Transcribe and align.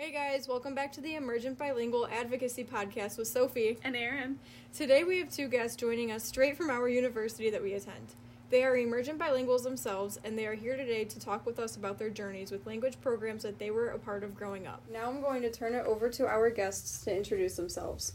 Hey 0.00 0.12
guys, 0.12 0.48
welcome 0.48 0.74
back 0.74 0.92
to 0.92 1.02
the 1.02 1.16
Emergent 1.16 1.58
Bilingual 1.58 2.08
Advocacy 2.10 2.64
Podcast 2.64 3.18
with 3.18 3.28
Sophie. 3.28 3.76
And 3.84 3.94
Aaron. 3.94 4.38
Today 4.72 5.04
we 5.04 5.18
have 5.18 5.30
two 5.30 5.46
guests 5.46 5.76
joining 5.76 6.10
us 6.10 6.24
straight 6.24 6.56
from 6.56 6.70
our 6.70 6.88
university 6.88 7.50
that 7.50 7.62
we 7.62 7.74
attend. 7.74 8.14
They 8.48 8.64
are 8.64 8.78
emergent 8.78 9.18
bilinguals 9.18 9.62
themselves, 9.62 10.18
and 10.24 10.38
they 10.38 10.46
are 10.46 10.54
here 10.54 10.74
today 10.78 11.04
to 11.04 11.20
talk 11.20 11.44
with 11.44 11.58
us 11.58 11.76
about 11.76 11.98
their 11.98 12.08
journeys 12.08 12.50
with 12.50 12.66
language 12.66 12.98
programs 13.02 13.42
that 13.42 13.58
they 13.58 13.70
were 13.70 13.88
a 13.88 13.98
part 13.98 14.24
of 14.24 14.34
growing 14.34 14.66
up. 14.66 14.80
Now 14.90 15.06
I'm 15.06 15.20
going 15.20 15.42
to 15.42 15.50
turn 15.50 15.74
it 15.74 15.84
over 15.84 16.08
to 16.08 16.26
our 16.26 16.48
guests 16.48 17.04
to 17.04 17.14
introduce 17.14 17.56
themselves. 17.56 18.14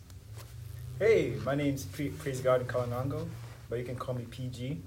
Hey, 0.97 1.35
my 1.45 1.53
name's 1.53 1.85
Pre- 1.85 2.09
Praise 2.09 2.41
God 2.41 2.61
in 2.61 2.67
Kalangango, 2.67 3.27
but 3.69 3.77
you 3.77 3.85
can 3.85 3.95
call 3.95 4.15
me 4.15 4.25
PG. 4.31 4.81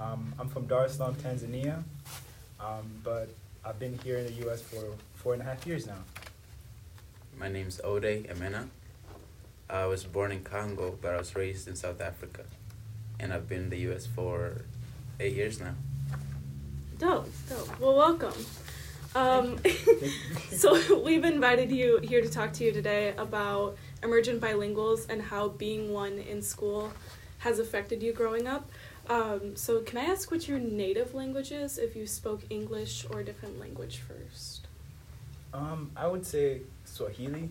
Um, 0.00 0.32
I'm 0.38 0.48
from 0.48 0.66
Dar 0.66 0.86
es 0.86 0.96
Salaam, 0.96 1.16
Tanzania, 1.16 1.82
um, 2.58 2.90
but 3.04 3.28
I've 3.62 3.78
been 3.78 3.98
here 3.98 4.16
in 4.16 4.24
the 4.24 4.32
U.S. 4.44 4.62
for 4.62 4.82
four 5.16 5.34
and 5.34 5.42
a 5.42 5.44
half 5.44 5.66
years 5.66 5.86
now. 5.86 5.98
My 7.40 7.48
name's 7.48 7.80
Ode 7.82 8.28
Emena. 8.28 8.68
I 9.70 9.86
was 9.86 10.04
born 10.04 10.30
in 10.30 10.44
Congo, 10.44 10.98
but 11.00 11.14
I 11.14 11.16
was 11.16 11.34
raised 11.34 11.68
in 11.68 11.74
South 11.74 11.98
Africa. 11.98 12.42
And 13.18 13.32
I've 13.32 13.48
been 13.48 13.60
in 13.60 13.70
the 13.70 13.78
US 13.90 14.06
for 14.06 14.66
eight 15.18 15.32
years 15.32 15.58
now. 15.58 15.72
Dope, 16.98 17.32
dope. 17.48 17.80
Well, 17.80 17.96
welcome. 17.96 18.34
Um, 19.14 19.58
so, 20.50 21.00
we've 21.02 21.24
invited 21.24 21.70
you 21.70 22.00
here 22.02 22.20
to 22.20 22.28
talk 22.28 22.52
to 22.54 22.64
you 22.64 22.72
today 22.72 23.14
about 23.16 23.78
emergent 24.02 24.42
bilinguals 24.42 25.08
and 25.08 25.22
how 25.22 25.48
being 25.48 25.94
one 25.94 26.18
in 26.18 26.42
school 26.42 26.92
has 27.38 27.58
affected 27.58 28.02
you 28.02 28.12
growing 28.12 28.46
up. 28.46 28.70
Um, 29.08 29.56
so, 29.56 29.80
can 29.80 29.96
I 29.96 30.04
ask 30.04 30.30
what 30.30 30.46
your 30.46 30.58
native 30.58 31.14
language 31.14 31.52
is 31.52 31.78
if 31.78 31.96
you 31.96 32.06
spoke 32.06 32.42
English 32.50 33.06
or 33.08 33.20
a 33.20 33.24
different 33.24 33.58
language 33.58 33.96
first? 33.96 34.66
Um, 35.52 35.90
I 35.96 36.06
would 36.06 36.26
say 36.26 36.60
Swahili, 36.90 37.48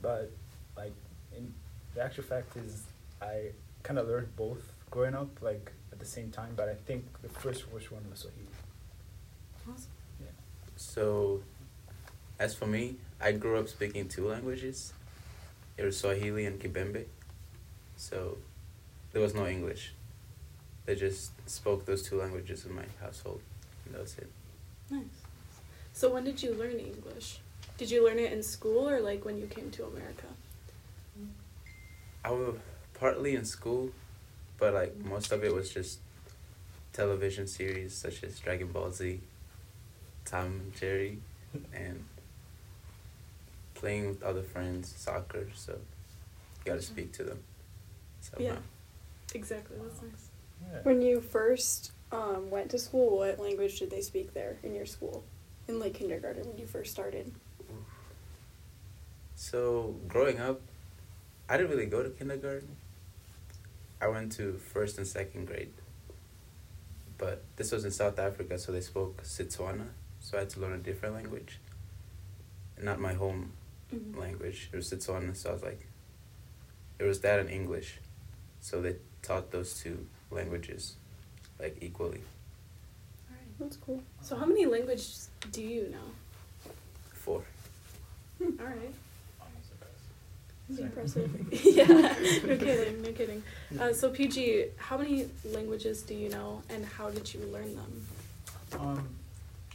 but 0.00 0.30
like 0.76 0.92
in 1.36 1.52
the 1.94 2.02
actual 2.02 2.24
fact 2.24 2.56
is 2.56 2.84
I 3.20 3.50
kind 3.82 3.98
of 3.98 4.08
learned 4.08 4.34
both 4.36 4.72
growing 4.90 5.14
up 5.14 5.42
like 5.42 5.72
at 5.92 5.98
the 5.98 6.06
same 6.06 6.30
time, 6.30 6.52
but 6.56 6.68
I 6.68 6.74
think 6.74 7.04
the 7.22 7.28
first 7.28 7.64
first 7.64 7.92
one 7.92 8.02
was 8.10 8.20
Swahili. 8.20 8.46
Awesome. 9.68 9.90
Yeah. 10.20 10.26
So, 10.76 11.42
as 12.38 12.54
for 12.54 12.66
me, 12.66 12.96
I 13.20 13.32
grew 13.32 13.58
up 13.58 13.68
speaking 13.68 14.08
two 14.08 14.28
languages. 14.28 14.92
It 15.76 15.84
was 15.84 15.98
Swahili 15.98 16.46
and 16.46 16.58
Kibembe. 16.60 17.04
So, 17.96 18.38
there 19.12 19.20
was 19.20 19.34
no 19.34 19.46
English. 19.46 19.92
They 20.86 20.94
just 20.94 21.32
spoke 21.48 21.84
those 21.84 22.02
two 22.02 22.16
languages 22.16 22.64
in 22.64 22.74
my 22.74 22.84
household, 23.00 23.42
and 23.84 23.94
that 23.94 24.00
was 24.00 24.16
it. 24.18 24.30
Nice. 24.90 25.04
So, 25.92 26.14
when 26.14 26.24
did 26.24 26.42
you 26.42 26.54
learn 26.54 26.78
English? 26.78 27.40
Did 27.80 27.90
you 27.90 28.04
learn 28.04 28.18
it 28.18 28.30
in 28.30 28.42
school 28.42 28.86
or 28.86 29.00
like 29.00 29.24
when 29.24 29.38
you 29.38 29.46
came 29.46 29.70
to 29.70 29.86
America? 29.86 30.26
I 32.22 32.30
was 32.30 32.56
partly 32.92 33.34
in 33.34 33.46
school, 33.46 33.88
but 34.58 34.74
like 34.74 34.94
most 35.02 35.32
of 35.32 35.42
it 35.42 35.54
was 35.54 35.72
just 35.72 36.00
television 36.92 37.46
series 37.46 37.94
such 37.94 38.22
as 38.22 38.38
Dragon 38.38 38.66
Ball 38.70 38.90
Z, 38.90 39.22
Tom 40.26 40.44
and 40.44 40.76
Jerry, 40.76 41.20
and 41.72 42.04
playing 43.72 44.08
with 44.08 44.22
other 44.22 44.42
friends, 44.42 44.92
soccer. 44.94 45.46
So, 45.54 45.72
you 45.72 45.78
gotta 46.66 46.82
speak 46.82 47.12
to 47.12 47.24
them. 47.24 47.38
Somehow. 48.20 48.44
Yeah. 48.44 48.56
Exactly. 49.32 49.78
That's 49.82 50.02
nice. 50.02 50.28
Yeah. 50.70 50.80
When 50.82 51.00
you 51.00 51.22
first 51.22 51.92
um, 52.12 52.50
went 52.50 52.72
to 52.72 52.78
school, 52.78 53.16
what 53.16 53.40
language 53.40 53.78
did 53.78 53.90
they 53.90 54.02
speak 54.02 54.34
there 54.34 54.58
in 54.62 54.74
your 54.74 54.84
school? 54.84 55.24
In 55.66 55.78
like 55.80 55.94
kindergarten 55.94 56.46
when 56.46 56.58
you 56.58 56.66
first 56.66 56.92
started? 56.92 57.32
So 59.40 59.96
growing 60.06 60.38
up, 60.38 60.60
I 61.48 61.56
didn't 61.56 61.70
really 61.70 61.86
go 61.86 62.02
to 62.02 62.10
kindergarten. 62.10 62.76
I 63.98 64.06
went 64.08 64.32
to 64.32 64.60
first 64.74 64.98
and 64.98 65.06
second 65.06 65.46
grade. 65.46 65.72
But 67.16 67.42
this 67.56 67.72
was 67.72 67.86
in 67.86 67.90
South 67.90 68.18
Africa, 68.18 68.58
so 68.58 68.70
they 68.70 68.82
spoke 68.82 69.22
Setswana, 69.22 69.86
so 70.20 70.36
I 70.36 70.40
had 70.40 70.50
to 70.50 70.60
learn 70.60 70.74
a 70.74 70.78
different 70.78 71.14
language. 71.14 71.58
Not 72.82 73.00
my 73.00 73.14
home 73.14 73.52
Mhm. 73.90 74.14
language. 74.14 74.68
It 74.74 74.76
was 74.76 74.90
Setswana, 74.90 75.34
so 75.34 75.48
I 75.48 75.52
was 75.54 75.62
like, 75.62 75.86
it 76.98 77.04
was 77.04 77.20
that 77.22 77.40
and 77.40 77.48
English, 77.48 77.98
so 78.60 78.82
they 78.82 78.96
taught 79.22 79.52
those 79.52 79.72
two 79.80 80.06
languages, 80.30 80.96
like 81.58 81.78
equally. 81.80 82.22
Alright. 83.30 83.58
That's 83.58 83.78
cool. 83.78 84.02
So, 84.20 84.36
how 84.36 84.44
many 84.44 84.66
languages 84.66 85.30
do 85.50 85.62
you 85.62 85.88
know? 85.88 86.72
Four. 87.14 87.42
All 88.42 88.48
right. 88.58 88.94
That's 90.70 90.80
impressive. 90.80 91.30
yeah. 91.64 91.86
No 91.86 92.56
kidding. 92.56 93.02
No 93.02 93.12
kidding. 93.12 93.42
Uh, 93.78 93.92
so, 93.92 94.10
PG, 94.10 94.66
how 94.76 94.96
many 94.98 95.26
languages 95.44 96.02
do 96.02 96.14
you 96.14 96.28
know, 96.28 96.62
and 96.70 96.84
how 96.84 97.10
did 97.10 97.32
you 97.32 97.40
learn 97.52 97.74
them? 97.76 98.06
Um, 98.78 99.08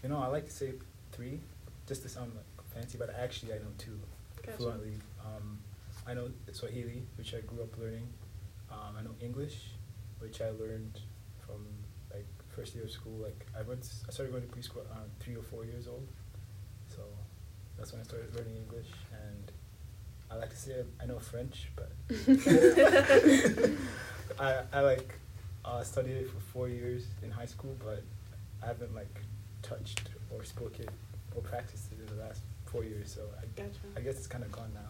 you 0.01 0.09
know, 0.09 0.19
I 0.19 0.27
like 0.27 0.45
to 0.45 0.51
say 0.51 0.73
three, 1.11 1.39
just 1.87 2.03
to 2.03 2.09
sound 2.09 2.31
like 2.35 2.45
fancy, 2.73 2.97
but 2.97 3.13
actually 3.17 3.53
I 3.53 3.57
know 3.57 3.71
two 3.77 3.99
Gotcha. 4.45 4.57
fluently. 4.57 4.93
Um, 5.19 5.57
I 6.07 6.13
know 6.13 6.29
Swahili, 6.51 7.03
which 7.17 7.33
I 7.33 7.39
grew 7.41 7.63
up 7.63 7.77
learning. 7.77 8.07
Um, 8.71 8.95
I 8.97 9.01
know 9.01 9.15
English, 9.21 9.71
which 10.19 10.41
I 10.41 10.49
learned 10.51 10.99
from 11.45 11.65
like 12.13 12.27
first 12.55 12.75
year 12.75 12.83
of 12.83 12.91
school. 12.91 13.17
Like 13.17 13.45
I 13.57 13.61
went, 13.63 13.87
I 14.07 14.11
started 14.11 14.31
going 14.31 14.47
to 14.47 14.53
preschool 14.53 14.85
around 14.89 15.09
three 15.19 15.35
or 15.35 15.43
four 15.43 15.65
years 15.65 15.87
old, 15.87 16.07
so 16.87 17.01
that's 17.77 17.91
when 17.91 18.01
I 18.01 18.03
started 18.03 18.35
learning 18.35 18.57
English. 18.57 18.87
And 19.11 19.51
I 20.31 20.35
like 20.35 20.49
to 20.49 20.55
say 20.55 20.83
I 21.01 21.05
know 21.05 21.19
French, 21.19 21.69
but 21.75 21.91
I 24.39 24.61
I 24.73 24.81
like 24.81 25.13
uh, 25.63 25.83
studied 25.83 26.17
it 26.17 26.29
for 26.29 26.39
four 26.53 26.67
years 26.69 27.05
in 27.23 27.31
high 27.31 27.45
school, 27.45 27.75
but 27.83 28.03
I 28.63 28.67
haven't 28.67 28.93
like 28.95 29.21
touched 29.61 30.01
or 30.31 30.43
spoke 30.43 30.79
it 30.79 30.89
or 31.35 31.41
practiced 31.41 31.91
it 31.91 31.99
in 31.99 32.17
the 32.17 32.23
last 32.23 32.41
four 32.65 32.83
years. 32.83 33.11
So 33.13 33.21
I, 33.39 33.45
Gotcha. 33.55 33.69
I 33.97 34.01
guess 34.01 34.17
it's 34.17 34.27
kind 34.27 34.43
of 34.43 34.51
gone 34.51 34.71
now. 34.73 34.81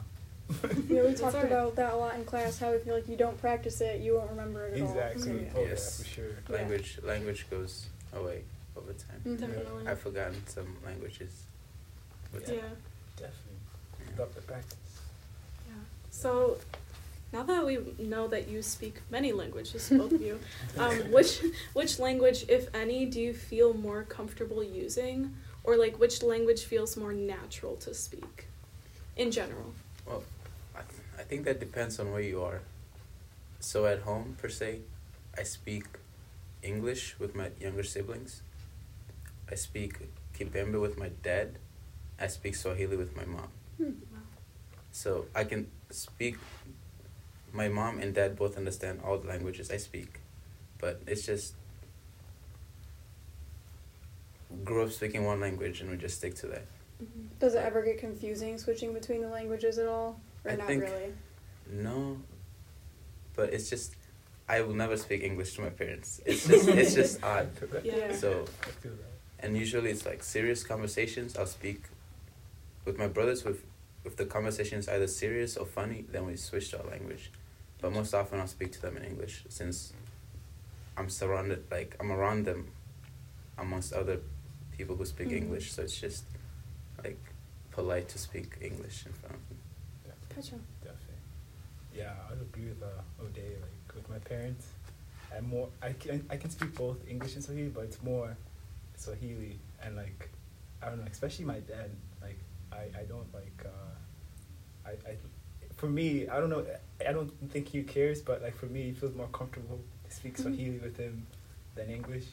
Yeah, 0.90 1.04
we 1.04 1.14
talked 1.16 1.36
alright. 1.36 1.52
about 1.52 1.76
that 1.78 1.94
a 1.94 1.98
lot 1.98 2.16
in 2.16 2.26
class. 2.26 2.60
How 2.60 2.72
if 2.74 2.86
you 2.86 2.94
like 2.94 3.08
you 3.08 3.16
don't 3.18 3.40
practice 3.40 3.82
it, 3.82 4.02
you 4.02 4.16
won't 4.16 4.30
remember 4.30 4.68
it 4.68 4.74
at 4.76 4.82
all. 4.82 4.88
Exactly. 4.90 5.32
Mhm. 5.32 5.52
Oh 5.56 5.62
yeah, 5.62 5.68
Yes. 5.70 6.02
for 6.02 6.08
sure. 6.08 6.30
Yeah. 6.50 6.56
Language 6.58 7.00
language 7.04 7.48
goes 7.50 7.88
away 8.14 8.44
over 8.78 8.94
time. 8.94 9.22
Mhm. 9.26 9.40
Definitely. 9.40 9.88
I've 9.88 10.00
forgotten 10.00 10.42
some 10.48 10.78
languages. 10.86 11.44
with 12.34 12.48
Yeah. 12.50 12.62
Definitely. 13.16 13.60
Yeah. 14.00 14.26
Keep 14.26 14.36
the 14.36 14.42
practice. 14.42 14.78
So, 16.16 16.58
now 17.34 17.44
that 17.44 17.66
we 17.66 17.78
know 18.00 18.28
that 18.30 18.48
you 18.48 18.62
speak 18.62 19.02
many 19.12 19.34
languages, 19.34 19.90
both 19.90 20.14
of 20.14 20.22
you, 20.22 20.40
um, 20.78 21.12
which 21.12 21.44
which 21.74 22.00
language, 22.00 22.46
if 22.48 22.74
any, 22.74 23.06
do 23.06 23.20
you 23.20 23.34
feel 23.34 23.74
more 23.74 24.04
comfortable 24.04 24.64
using, 24.64 25.36
or 25.66 25.76
like 25.76 26.00
which 26.00 26.24
language 26.24 26.64
feels 26.64 26.96
more 26.96 27.12
natural 27.12 27.76
to 27.78 27.94
speak, 27.94 28.48
in 29.18 29.30
general? 29.30 29.74
Well, 30.08 30.24
I, 30.74 30.84
I 31.20 31.24
think 31.24 31.44
that 31.44 31.60
depends 31.60 32.00
on 32.00 32.14
where 32.14 32.22
you 32.22 32.42
are. 32.42 32.62
So 33.60 33.86
at 33.86 34.00
home, 34.08 34.38
per 34.42 34.48
se, 34.48 34.80
I 35.38 35.44
speak 35.44 35.86
English 36.64 37.20
with 37.20 37.36
my 37.36 37.50
younger 37.60 37.84
siblings. 37.84 38.42
I 39.52 39.56
speak 39.56 40.00
Kibembe 40.34 40.80
with 40.80 40.98
my 40.98 41.10
dad. 41.24 41.60
I 42.18 42.28
speak 42.28 42.56
Swahili 42.56 42.96
with 42.96 43.14
my 43.18 43.26
mom. 43.26 43.50
Hmm. 43.78 43.92
So 44.94 45.26
I 45.36 45.44
can 45.44 45.68
speak. 45.92 46.38
My 47.54 47.70
mom 47.70 48.00
and 48.00 48.14
dad 48.14 48.36
both 48.36 48.58
understand 48.58 49.00
all 49.04 49.18
the 49.18 49.28
languages 49.28 49.72
I 49.72 49.78
speak, 49.78 50.20
but 50.80 51.02
it's 51.08 51.26
just 51.26 51.54
grew 54.64 54.84
up 54.84 54.92
speaking 54.92 55.26
one 55.26 55.40
language 55.40 55.82
and 55.82 55.90
we 55.90 55.98
just 55.98 56.18
stick 56.18 56.36
to 56.36 56.48
that. 56.48 56.66
Mm-hmm. 57.04 57.28
Does 57.40 57.56
it 57.56 57.60
ever 57.64 57.82
get 57.82 57.98
confusing 57.98 58.58
switching 58.58 58.94
between 58.94 59.22
the 59.22 59.28
languages 59.30 59.78
at 59.78 59.88
all, 59.88 60.20
or 60.44 60.52
I 60.52 60.56
not 60.56 60.68
think- 60.68 60.84
really? 60.84 61.14
No, 61.72 62.18
but 63.36 63.54
it's 63.54 63.70
just 63.70 63.96
I 64.48 64.62
will 64.62 64.76
never 64.76 64.96
speak 64.98 65.24
English 65.24 65.56
to 65.56 65.62
my 65.62 65.70
parents. 65.70 66.22
It's 66.26 66.48
just 66.48 66.68
it's 66.68 66.94
just 66.94 67.24
odd. 67.24 67.50
Yeah. 67.84 68.14
So 68.14 68.46
I 68.64 68.70
feel 68.82 68.92
that. 68.92 69.46
and 69.46 69.58
usually 69.58 69.90
it's 69.92 70.06
like 70.06 70.24
serious 70.24 70.64
conversations. 70.64 71.36
I'll 71.38 71.48
speak 71.48 71.82
with 72.86 72.98
my 73.00 73.08
brothers 73.08 73.44
with 73.44 73.64
if 74.06 74.16
the 74.16 74.26
conversation 74.26 74.80
is 74.80 74.88
either 74.88 75.08
serious 75.08 75.58
or 75.58 75.66
funny, 75.66 76.06
then 76.12 76.26
we 76.26 76.36
switch 76.36 76.70
to 76.72 76.82
our 76.84 76.90
language. 76.90 77.32
But 77.82 77.92
most 77.94 78.14
often 78.14 78.40
I'll 78.40 78.48
speak 78.48 78.72
to 78.74 78.82
them 78.82 78.98
in 78.98 79.04
English 79.04 79.44
since 79.50 79.94
I'm 80.98 81.10
surrounded 81.10 81.64
like 81.72 81.96
I'm 82.00 82.12
around 82.12 82.46
them 82.46 82.68
amongst 83.58 83.94
other 83.94 84.20
people 84.78 84.96
who 84.96 85.06
speak 85.06 85.30
Mhm. 85.30 85.38
English, 85.42 85.72
so 85.74 85.84
it's 85.84 86.00
just 86.00 86.24
like 87.04 87.20
polite 87.72 88.08
to 88.10 88.18
speak 88.18 88.58
English 88.62 89.06
in 89.06 89.14
front 89.14 89.36
of 89.36 89.50
them. 89.50 89.58
Gotcha. 90.36 90.56
Definitely. 90.84 91.22
Yeah, 91.94 92.14
I 92.28 92.30
would 92.32 92.42
agree 92.42 92.66
with 92.70 92.82
uh, 92.84 93.22
Ode. 93.24 93.38
Like 93.62 93.96
with 93.96 94.10
my 94.10 94.20
parents, 94.20 94.66
I'm 95.36 95.48
more. 95.50 95.70
I 95.82 95.94
can 95.94 96.26
I 96.30 96.38
can 96.38 96.50
speak 96.50 96.76
both 96.76 96.98
English 97.08 97.36
and 97.36 97.44
Swahili, 97.44 97.70
but 97.70 97.86
it's 97.86 98.02
more 98.04 98.36
Swahili 98.98 99.60
and 99.82 99.96
like 99.96 100.30
I 100.82 100.90
don't 100.90 101.00
know. 101.00 101.08
Especially 101.12 101.46
my 101.46 101.60
dad. 101.60 101.92
Like 102.22 102.40
I 102.72 102.84
I 103.02 103.04
don't 103.08 103.32
like 103.34 103.60
uh, 103.66 103.95
I, 104.86 104.92
I 105.10 105.16
for 105.76 105.88
me 105.88 106.28
I 106.28 106.40
don't 106.40 106.50
know 106.50 106.66
I 107.08 107.12
don't 107.12 107.30
think 107.52 107.68
he 107.70 107.84
cares, 107.84 108.22
but 108.22 108.42
like 108.42 108.56
for 108.56 108.68
me, 108.68 108.84
he 108.84 108.92
feels 108.94 109.14
more 109.16 109.28
comfortable 109.28 109.80
to 110.08 110.16
speak. 110.16 110.38
Swahili 110.38 110.78
with 110.80 110.98
him 110.98 111.28
than 111.76 111.90
English. 111.90 112.26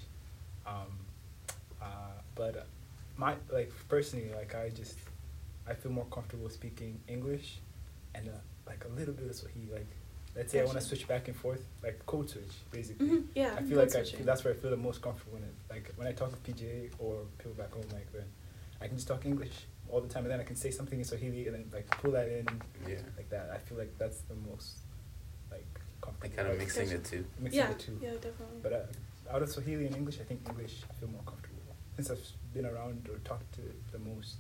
Um, 0.67 0.87
uh, 1.81 1.87
but 2.35 2.67
my 3.17 3.35
like 3.53 3.73
personally, 3.89 4.31
like 4.35 4.55
I 4.55 4.69
just 4.71 4.99
I 5.67 5.75
feel 5.75 5.93
more 5.93 6.07
comfortable 6.07 6.49
speaking 6.51 7.01
English 7.09 7.59
and 8.15 8.29
uh, 8.29 8.33
like 8.67 8.85
a 8.85 8.89
little 8.99 9.15
bit 9.15 9.29
of 9.29 9.35
Swahili. 9.35 9.69
Like 9.73 9.87
let's 10.37 10.53
say 10.53 10.61
I 10.61 10.65
want 10.65 10.79
to 10.79 10.85
switch 10.85 11.09
back 11.09 11.27
and 11.29 11.37
forth, 11.37 11.65
like 11.83 12.05
code 12.07 12.31
switch 12.31 12.53
basically. 12.71 13.09
Mhm, 13.09 13.25
Yeah, 13.35 13.55
I 13.59 13.63
feel 13.63 13.79
like 13.79 13.95
I 13.97 14.05
feel 14.05 14.25
that's 14.25 14.45
where 14.45 14.55
I 14.55 14.57
feel 14.57 14.71
the 14.71 14.77
most 14.77 15.03
comfortable 15.03 15.39
in 15.39 15.43
it. 15.45 15.55
Like 15.69 15.93
when 15.97 16.07
I 16.07 16.13
talk 16.13 16.31
to 16.31 16.37
PJ 16.53 16.91
or 17.01 17.17
people 17.39 17.55
back 17.55 17.73
home, 17.73 17.85
like 17.93 18.11
then 18.13 18.25
I 18.83 18.89
can 18.89 18.97
just 18.97 19.09
talk 19.09 19.25
English 19.25 19.53
all 19.89 20.01
the 20.01 20.09
time, 20.09 20.25
and 20.25 20.33
then 20.33 20.41
I 20.41 20.45
can 20.45 20.57
say 20.57 20.71
something 20.71 20.99
in 20.99 21.05
Swahili 21.05 21.47
and 21.47 21.55
then 21.55 21.65
like 21.73 21.89
pull 22.03 22.11
that 22.13 22.27
in 22.29 22.47
Yeah. 22.89 22.97
like 23.17 23.31
that. 23.31 23.51
I 23.55 23.59
feel 23.59 23.79
like 23.79 23.97
that's 23.99 24.19
the 24.23 24.35
most 24.51 24.79
like 25.51 25.65
comfortable. 26.01 26.29
Like 26.29 26.37
kind 26.37 26.49
of 26.49 26.55
like, 26.59 26.67
mixing 26.67 26.89
the 26.89 26.99
two. 26.99 27.25
mixing 27.39 27.61
yeah, 27.61 27.69
the 27.69 27.75
two. 27.75 27.99
yeah, 28.03 28.11
definitely. 28.15 28.61
But 28.63 28.73
uh, 28.73 29.35
out 29.35 29.43
of 29.43 29.49
Swahili 29.51 29.87
and 29.87 29.97
English, 29.97 30.19
I 30.21 30.25
think 30.25 30.41
English 30.49 30.83
I 30.91 30.93
feel 30.99 31.09
more 31.11 31.23
comfortable 31.25 31.53
since 31.97 32.11
I've 32.11 32.27
been 32.55 32.67
around 32.67 33.09
or 33.11 33.19
talked 33.19 33.53
to 33.55 33.63
the 33.93 33.99
most. 33.99 34.39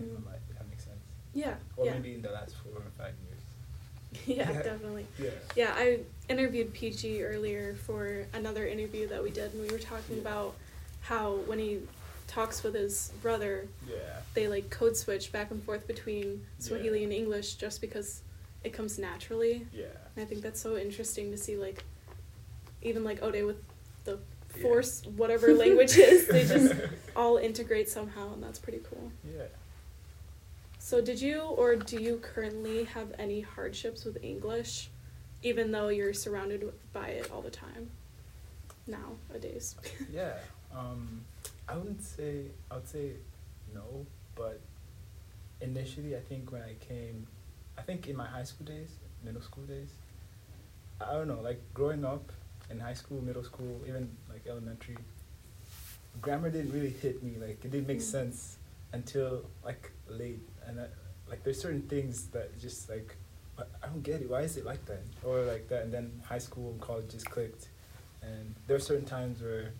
Mm. 0.00 0.16
in 0.16 0.24
my 0.24 0.30
life, 0.32 0.40
if 0.50 0.56
that 0.58 0.68
makes 0.70 0.84
sense. 0.84 1.04
yeah, 1.34 1.54
Or 1.76 1.84
yeah, 1.84 1.92
maybe 1.92 2.14
in 2.14 2.22
the 2.22 2.30
last 2.30 2.54
four 2.56 2.72
or 2.72 2.90
five 2.96 3.12
years. 3.26 3.42
yeah, 4.26 4.50
Yeah. 4.56 4.62
definitely. 4.62 5.06
Yeah. 5.18 5.30
Yeah, 5.54 5.72
I 5.76 5.98
interviewed 6.30 6.72
PG 6.72 7.22
earlier 7.22 7.74
for 7.86 8.24
another 8.32 8.66
interview 8.66 9.06
that 9.08 9.22
we 9.22 9.30
did, 9.30 9.52
and 9.52 9.60
we 9.62 9.68
were 9.68 9.78
talking 9.78 10.16
Yeah. 10.16 10.22
about 10.22 10.54
how 11.02 11.34
when 11.46 11.58
he 11.58 11.80
talks 12.30 12.62
with 12.62 12.74
his 12.74 13.12
brother, 13.22 13.66
Yeah. 13.88 14.20
they 14.34 14.46
like 14.46 14.70
code 14.70 14.96
switch 14.96 15.32
back 15.32 15.50
and 15.50 15.62
forth 15.64 15.86
between 15.88 16.46
Swahili 16.60 16.98
Yeah. 17.00 17.04
and 17.04 17.12
English 17.12 17.54
just 17.54 17.80
because 17.80 18.22
it 18.62 18.72
comes 18.72 18.98
naturally. 18.98 19.66
Yeah. 19.72 19.86
And 20.14 20.24
I 20.24 20.28
think 20.28 20.40
that's 20.42 20.60
so 20.60 20.76
interesting 20.76 21.32
to 21.32 21.36
see, 21.36 21.56
like, 21.56 21.82
even 22.82 23.02
like 23.02 23.20
Ode 23.22 23.42
with 23.44 23.60
the 24.04 24.18
Yeah. 24.54 24.62
force, 24.62 25.02
whatever 25.16 25.52
language 25.54 25.96
is, 25.98 26.28
they 26.28 26.46
just 26.46 26.72
all 27.16 27.36
integrate 27.38 27.88
somehow, 27.88 28.32
and 28.32 28.42
that's 28.42 28.58
pretty 28.60 28.80
cool. 28.88 29.10
Yeah. 29.24 29.46
So, 30.78 31.00
did 31.00 31.20
you 31.20 31.40
or 31.42 31.74
do 31.76 32.00
you 32.00 32.18
currently 32.18 32.84
have 32.84 33.12
any 33.18 33.40
hardships 33.40 34.04
with 34.04 34.22
English, 34.22 34.88
even 35.42 35.72
though 35.72 35.88
you're 35.88 36.14
surrounded 36.14 36.72
by 36.92 37.08
it 37.08 37.30
all 37.30 37.42
the 37.42 37.50
time 37.50 37.90
nowadays? 38.86 39.74
yeah. 40.12 40.38
Um, 40.72 41.24
I 41.70 41.76
wouldn't 41.76 42.02
say 42.02 42.46
I 42.70 42.74
would 42.74 42.88
say 42.88 43.12
no, 43.72 44.04
but 44.34 44.60
initially 45.60 46.16
I 46.16 46.20
think 46.20 46.50
when 46.50 46.62
I 46.62 46.74
came, 46.84 47.26
I 47.78 47.82
think 47.82 48.08
in 48.08 48.16
my 48.16 48.26
high 48.26 48.42
school 48.44 48.66
days, 48.66 48.90
middle 49.22 49.42
school 49.42 49.64
days, 49.64 49.90
I 51.00 51.12
don't 51.12 51.28
know, 51.28 51.40
like 51.40 51.60
growing 51.72 52.04
up 52.04 52.32
in 52.70 52.80
high 52.80 52.94
school, 52.94 53.22
middle 53.22 53.44
school, 53.44 53.80
even 53.86 54.10
like 54.28 54.42
elementary, 54.48 54.96
grammar 56.20 56.50
didn't 56.50 56.72
really 56.72 56.90
hit 56.90 57.22
me. 57.22 57.34
Like 57.40 57.64
it 57.64 57.70
didn't 57.70 57.86
make 57.86 57.98
Mm. 57.98 58.16
sense 58.16 58.56
until 58.92 59.44
like 59.64 59.92
late, 60.08 60.40
and 60.66 60.80
I, 60.80 60.86
like 61.28 61.44
there's 61.44 61.60
certain 61.60 61.82
things 61.82 62.26
that 62.28 62.58
just 62.58 62.88
like 62.88 63.14
I 63.82 63.86
don't 63.86 64.02
get 64.02 64.22
it. 64.22 64.28
Why 64.30 64.40
is 64.40 64.56
it 64.56 64.64
like 64.64 64.84
that 64.86 65.02
or 65.22 65.42
like 65.42 65.68
that? 65.68 65.82
And 65.84 65.92
then 65.92 66.20
high 66.26 66.38
school 66.38 66.70
and 66.72 66.80
college 66.80 67.10
just 67.10 67.30
clicked, 67.30 67.68
and 68.22 68.56
there 68.66 68.76
are 68.76 68.80
certain 68.80 69.04
times 69.04 69.40
where 69.40 69.72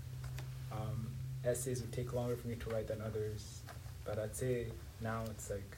um, 0.70 1.09
essays 1.44 1.80
would 1.80 1.92
take 1.92 2.12
longer 2.12 2.36
for 2.36 2.48
me 2.48 2.56
to 2.56 2.70
write 2.70 2.88
than 2.88 3.00
others. 3.00 3.60
But 4.04 4.18
I'd 4.18 4.34
say 4.36 4.66
now 5.00 5.22
it's 5.26 5.50
like, 5.50 5.76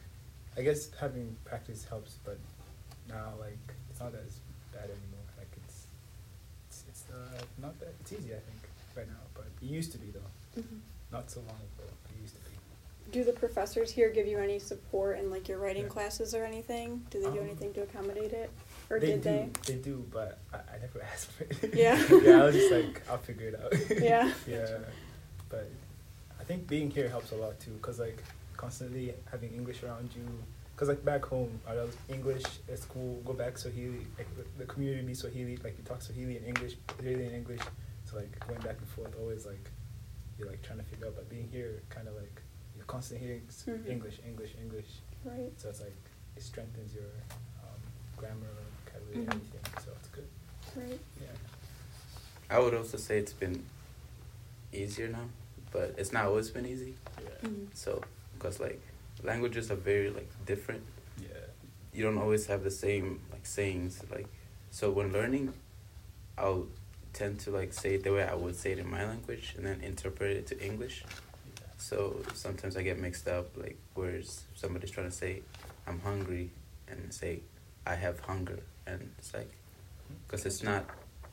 I 0.57 0.63
guess 0.63 0.91
having 1.01 1.37
practice 1.45 1.85
helps, 1.89 2.17
but 2.25 2.39
now 3.09 3.33
like 3.41 3.59
it's 3.91 4.01
not 4.01 4.13
as 4.15 4.39
bad 4.73 4.85
anymore. 4.85 5.27
Like 5.39 5.49
it's 5.65 5.87
it's, 6.69 6.85
it's 6.89 7.05
uh, 7.13 7.43
not 7.61 7.79
that 7.81 7.95
it's 8.01 8.13
easy 8.13 8.31
I 8.33 8.39
think 8.39 8.61
right 8.97 9.09
now, 9.09 9.21
but 9.35 9.45
it 9.61 9.67
used 9.67 9.93
to 9.93 9.99
be 9.99 10.11
though. 10.11 10.61
Mhm. 10.61 10.81
Not 11.11 11.31
so 11.31 11.41
long 11.41 11.51
ago. 11.57 11.89
It 12.17 12.23
used 12.23 12.35
to 12.37 12.41
be. 12.43 12.57
Do 13.11 13.25
the 13.25 13.33
professors 13.33 13.91
here 13.91 14.09
give 14.11 14.27
you 14.27 14.39
any 14.39 14.59
support 14.59 15.19
in 15.19 15.31
like 15.31 15.49
your 15.49 15.59
writing 15.59 15.83
Yeah. 15.83 15.89
classes 15.89 16.35
or 16.35 16.45
anything? 16.45 17.05
Do 17.11 17.19
they 17.21 17.31
do 17.31 17.41
Um, 17.41 17.45
anything 17.47 17.73
to 17.75 17.83
accommodate 17.83 18.33
it, 18.33 18.51
or 18.89 18.99
they 18.99 19.07
did 19.19 19.23
do, 19.23 19.29
they? 19.29 19.75
They 19.75 19.79
do, 19.83 20.07
but 20.11 20.39
I, 20.53 20.57
I 20.59 20.79
never 20.81 21.03
asked 21.13 21.31
for 21.33 21.45
it. 21.45 21.75
Yeah. 21.75 21.97
yeah, 22.23 22.41
I 22.43 22.45
was 22.47 22.55
just 22.55 22.73
like, 22.73 23.03
I'll 23.11 23.19
figure 23.19 23.49
it 23.49 23.61
out. 23.63 24.01
Yeah. 24.03 24.33
yeah, 24.47 24.79
but 25.53 25.69
I 26.41 26.45
think 26.45 26.67
being 26.67 26.91
here 26.91 27.09
helps 27.09 27.31
a 27.33 27.37
lot 27.37 27.61
too, 27.61 27.79
cause 27.83 28.01
like 28.01 28.21
constantly 28.57 29.15
having 29.31 29.53
English 29.55 29.83
around 29.85 30.11
you. 30.17 30.27
Cause 30.77 30.89
like 30.89 31.05
back 31.05 31.25
home, 31.25 31.61
I 31.69 31.75
was 31.75 31.95
English 32.09 32.43
at 32.73 32.79
school. 32.79 33.21
Go 33.25 33.35
back 33.35 33.57
Swahili. 33.59 34.05
Like 34.19 34.27
the- 34.37 34.49
the 34.61 34.65
community 34.73 35.03
be 35.07 35.15
Swahili. 35.15 35.57
Like 35.59 35.77
you 35.79 35.85
talk 35.85 36.01
Swahili 36.03 36.39
and 36.39 36.47
English, 36.47 36.75
Swahili 36.97 37.27
and 37.27 37.35
English. 37.37 37.61
So 38.07 38.17
like 38.17 38.33
going 38.49 38.61
back 38.69 38.79
and 38.83 38.89
forth, 38.89 39.15
always 39.21 39.47
like 39.47 39.65
you're 40.39 40.49
like 40.49 40.63
trying 40.63 40.79
to 40.79 40.85
figure 40.85 41.07
out. 41.07 41.15
But 41.15 41.29
being 41.29 41.49
here, 41.53 41.83
kind 41.91 42.09
of 42.09 42.15
like 42.17 42.37
you're 42.75 42.87
constantly 42.87 43.27
hearing 43.27 43.43
s- 43.49 43.65
Mhm. 43.69 43.87
English, 43.95 44.19
English, 44.27 44.53
English. 44.65 44.91
Right. 45.25 45.53
So 45.61 45.69
it's 45.69 45.81
like 45.81 46.01
it 46.37 46.43
strengthens 46.43 46.95
your 46.95 47.13
um, 47.63 47.81
grammar, 48.17 48.53
vocabulary, 48.85 49.27
Mhm. 49.27 49.35
everything. 49.37 49.67
So 49.85 49.91
it's 50.01 50.09
good. 50.09 50.29
Right. 50.75 51.01
Yeah. 51.21 51.37
I 52.51 52.59
would 52.59 52.75
also 52.75 52.97
say 52.97 53.19
it's 53.19 53.35
been 53.45 53.63
easier 54.73 55.09
now, 55.09 55.29
but 55.73 55.95
it's 55.99 56.13
not 56.13 56.27
always 56.27 56.51
been 56.51 56.67
easy. 56.67 56.95
Yeah. 57.23 57.49
Mhm. 57.49 57.67
So, 57.75 58.03
because 58.35 58.61
like 58.61 58.81
languages 59.23 59.71
are 59.71 59.77
very 59.93 60.11
like 60.11 60.31
different. 60.47 60.83
Yeah. 61.21 61.29
You 61.93 62.03
don't 62.05 62.19
always 62.19 62.47
have 62.47 62.63
the 62.65 62.71
same 62.71 63.21
like 63.33 63.47
sayings. 63.47 64.03
Like, 64.11 64.27
so 64.71 64.91
when 64.91 65.13
learning, 65.13 65.53
I'll 66.39 66.67
tend 67.13 67.41
to 67.41 67.51
like 67.51 67.73
say 67.73 67.95
it 67.97 68.05
the 68.05 68.13
way 68.13 68.25
I 68.25 68.35
would 68.35 68.57
say 68.57 68.73
it 68.73 68.79
in 68.79 68.89
my 68.91 69.05
language, 69.05 69.55
and 69.57 69.67
then 69.67 69.81
interpret 69.83 70.37
it 70.37 70.47
to 70.49 70.61
English. 70.65 71.05
Yeah. 71.05 71.67
So 71.79 72.23
sometimes 72.35 72.77
I 72.77 72.83
get 72.83 72.99
mixed 72.99 73.29
up, 73.29 73.57
like 73.57 73.79
whereas 73.95 74.45
somebody's 74.55 74.91
trying 74.91 75.11
to 75.11 75.17
say, 75.17 75.43
"I'm 75.87 76.01
hungry," 76.01 76.51
and 76.89 77.13
say, 77.13 77.41
"I 77.87 77.95
have 77.97 78.21
hunger," 78.21 78.61
and 78.87 79.11
it's 79.19 79.35
like, 79.35 79.51
because 80.27 80.47
it's 80.47 80.63
not 80.63 80.85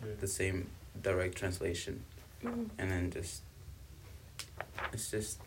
Yeah. 0.01 0.15
the 0.19 0.27
same 0.27 0.67
direct 1.01 1.35
translation, 1.37 2.03
Mhm. 2.43 2.69
and 2.77 2.91
then 2.91 3.11
just, 3.11 3.41
it's 4.93 5.11
just, 5.11 5.39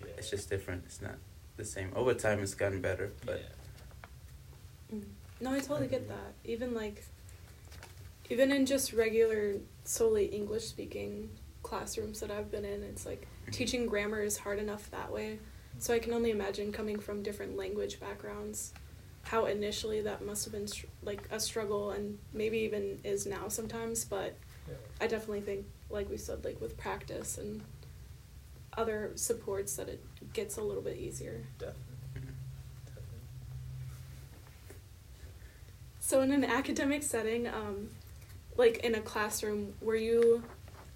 Yeah. 0.00 0.08
it's 0.18 0.30
just 0.30 0.48
different. 0.50 0.84
It's 0.86 1.00
not 1.00 1.16
the 1.56 1.64
same. 1.64 1.92
Over 1.94 2.14
time, 2.14 2.40
it's 2.40 2.54
gotten 2.54 2.80
better, 2.80 3.12
but 3.24 3.40
Yeah. 3.40 4.96
Mm. 4.96 5.04
No, 5.40 5.52
I 5.52 5.60
totally 5.60 5.88
get 5.88 6.08
that. 6.08 6.34
Even 6.44 6.74
like, 6.74 7.04
even 8.28 8.52
in 8.52 8.66
just 8.66 8.92
regular 8.92 9.56
solely 9.84 10.26
English 10.26 10.64
speaking 10.64 11.30
classrooms 11.62 12.20
that 12.20 12.30
I've 12.30 12.50
been 12.50 12.64
in, 12.64 12.82
it's 12.82 13.06
like 13.06 13.26
Mhm. 13.46 13.52
teaching 13.52 13.86
grammar 13.86 14.22
is 14.22 14.38
hard 14.38 14.58
enough 14.58 14.90
that 14.90 15.10
way. 15.12 15.38
So 15.78 15.94
I 15.94 15.98
can 15.98 16.12
only 16.12 16.30
imagine 16.30 16.72
coming 16.72 16.98
from 16.98 17.22
different 17.22 17.56
language 17.56 18.00
backgrounds, 18.00 18.72
how 19.22 19.46
initially 19.46 20.00
that 20.02 20.24
must 20.24 20.44
have 20.44 20.52
been 20.52 20.66
str- 20.66 20.86
like 21.02 21.22
a 21.30 21.38
struggle 21.40 21.90
and 21.90 22.18
maybe 22.32 22.58
even 22.58 23.00
is 23.04 23.26
now 23.26 23.48
sometimes. 23.48 24.04
But 24.04 24.36
Yeah. 24.68 24.74
I 25.00 25.06
definitely 25.06 25.40
think, 25.42 25.66
like 25.88 26.08
we 26.10 26.16
said, 26.16 26.44
like 26.44 26.60
with 26.60 26.76
practice 26.76 27.38
and 27.38 27.62
other 28.76 29.12
supports, 29.14 29.76
that 29.76 29.88
it 29.88 30.02
gets 30.32 30.56
a 30.56 30.62
little 30.62 30.82
bit 30.82 30.96
easier. 30.96 31.44
Definitely. 31.58 31.84
Definitely. 32.86 33.20
So, 35.98 36.20
in 36.22 36.32
an 36.32 36.44
academic 36.44 37.02
setting, 37.02 37.46
um, 37.46 37.88
like 38.56 38.78
in 38.78 38.94
a 38.94 39.00
classroom, 39.00 39.74
were 39.80 39.96
you 39.96 40.42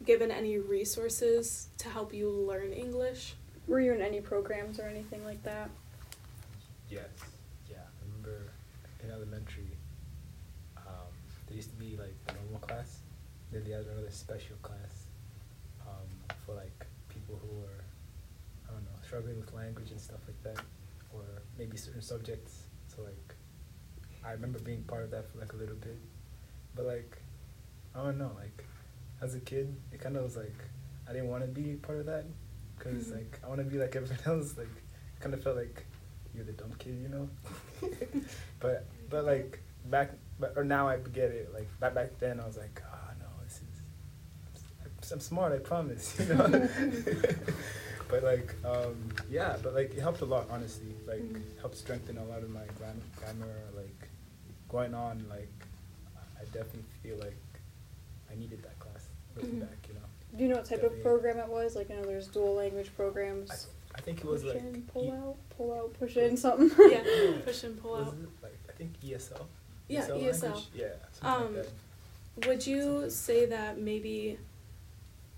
given 0.05 0.31
any 0.31 0.59
resources 0.59 1.69
to 1.79 1.89
help 1.89 2.13
you 2.13 2.29
learn 2.29 2.73
English? 2.73 3.35
Were 3.67 3.81
you 3.81 3.93
in 3.95 4.03
any 4.03 4.21
programs 4.21 4.79
or 4.79 4.85
anything 4.85 5.25
like 5.25 5.43
that? 5.45 5.71
Yes. 6.91 7.09
Yeah. 7.71 7.77
I 7.79 8.07
remember 8.07 8.53
in 9.03 9.11
elementary, 9.11 9.77
um, 10.77 11.09
there 11.47 11.57
used 11.57 11.71
to 11.71 11.77
be 11.77 11.97
like 11.97 12.15
the 12.27 12.35
normal 12.43 12.61
class, 12.61 12.99
then 13.51 13.65
they 13.65 13.71
had 13.71 13.87
another 13.87 14.11
special 14.11 14.57
class 14.63 15.07
um, 15.87 16.37
for 16.45 16.55
like 16.55 16.87
people 17.09 17.41
who 17.41 17.63
are, 17.63 17.85
I 18.69 18.73
don't 18.73 18.85
know, 18.85 18.99
struggling 19.15 19.39
with 19.39 19.55
language 19.55 19.93
and 19.93 20.01
stuff 20.01 20.19
like 20.27 20.43
that, 20.43 20.61
or 21.13 21.23
maybe 21.57 21.77
certain 21.77 22.03
subjects. 22.03 22.65
So 22.89 23.03
like, 23.03 23.35
I 24.27 24.33
remember 24.33 24.59
being 24.59 24.83
part 24.83 25.05
of 25.05 25.13
that 25.13 25.31
for 25.31 25.39
like 25.39 25.53
a 25.53 25.57
little 25.57 25.77
bit, 25.77 25.99
but 26.75 26.85
like, 26.85 27.19
I 27.95 28.03
don't 28.03 28.19
know, 28.19 28.33
like, 28.37 28.65
as 29.23 29.37
a 29.37 29.41
kid, 29.41 29.73
it 29.93 30.01
kind 30.01 30.17
of 30.17 30.25
was 30.25 30.37
like 30.37 30.59
I 31.09 31.13
didn't 31.13 31.29
want 31.29 31.45
to 31.45 31.49
be 31.49 31.75
part 31.75 31.99
of 32.01 32.07
that 32.07 32.25
because 32.77 33.07
Mhm. 33.07 33.13
like 33.19 33.39
I 33.45 33.49
want 33.49 33.61
to 33.61 33.65
be 33.65 33.79
like 33.79 33.95
everyone 34.01 34.19
else. 34.27 34.59
Like, 34.59 34.75
kind 35.21 35.33
of 35.33 35.41
felt 35.45 35.57
like 35.57 35.87
you're 36.35 36.45
the 36.45 36.53
dumb 36.53 36.73
kid, 36.81 36.99
you 37.01 37.09
know. 37.09 37.29
but 38.59 38.85
but 39.11 39.25
like 39.25 39.61
back 39.85 40.11
but 40.41 40.55
or 40.57 40.65
now 40.65 40.89
I 40.89 40.97
get 40.97 41.31
it. 41.31 41.55
Like 41.55 41.69
back 41.79 41.95
back 41.95 42.19
then 42.19 42.41
I 42.41 42.47
was 42.47 42.57
like, 42.57 42.83
oh 42.85 43.11
no, 43.21 43.27
this 43.45 43.59
is 43.59 43.63
I'm, 44.83 44.91
I'm 45.13 45.21
smart. 45.21 45.53
I 45.53 45.59
promise, 45.59 46.19
you 46.19 46.35
know. 46.35 46.69
but 48.09 48.23
like, 48.23 48.55
um, 48.65 48.97
yeah, 49.31 49.57
but 49.63 49.75
like 49.75 49.95
it 49.95 50.01
helped 50.01 50.21
a 50.21 50.25
lot, 50.25 50.47
honestly. 50.51 50.95
Like, 51.07 51.21
Mhm. 51.23 51.43
helped 51.61 51.77
strengthen 51.77 52.19
a 52.19 52.25
lot 52.25 52.43
of 52.43 52.51
my 52.51 52.65
gram- 52.79 53.03
grammar. 53.17 53.55
Like, 53.77 54.09
going 54.69 54.95
on, 54.95 55.25
like, 55.29 55.49
I 56.41 56.45
definitely 56.47 56.85
feel 57.03 57.17
like 57.19 57.37
I 58.31 58.35
needed 58.35 58.63
that 58.63 58.79
class. 58.79 59.09
Looking 59.37 59.57
Mhm. 59.57 59.61
back, 59.61 59.89
you 59.89 59.95
know. 59.95 60.01
Do 60.37 60.43
you 60.43 60.49
know 60.49 60.57
what 60.57 60.65
type 60.65 60.83
of 60.83 61.01
program 61.03 61.39
it 61.39 61.49
was? 61.49 61.77
Like, 61.77 61.89
you 61.89 61.97
know 61.97 62.03
there's 62.05 62.27
dual 62.29 62.55
language 62.55 62.91
programs. 62.97 63.51
I, 63.51 63.99
I 63.99 64.01
think 64.01 64.19
it 64.19 64.25
was 64.27 64.43
push 64.43 64.55
like 64.55 64.63
in, 64.63 64.83
pull 64.93 65.05
E- 65.05 65.11
out, 65.13 65.37
pull 65.57 65.73
out, 65.75 65.93
push 65.99 66.17
in, 66.17 66.37
something. 66.37 66.71
yeah, 66.91 67.03
push 67.45 67.63
and 67.65 67.81
pull 67.81 67.93
was 67.93 68.09
out. 68.09 68.15
it 68.15 68.29
like 68.43 68.59
I 68.69 68.73
think 68.73 68.93
ESL. 69.01 69.47
Yeah, 69.89 70.07
language? 70.07 70.35
ESL. 70.35 70.63
Yeah, 70.75 70.87
something 71.13 71.47
Um, 71.49 71.55
like 71.57 71.67
that. 72.37 72.49
Would 72.49 72.67
you 72.67 73.09
say 73.11 73.47
that 73.47 73.79
maybe 73.79 74.39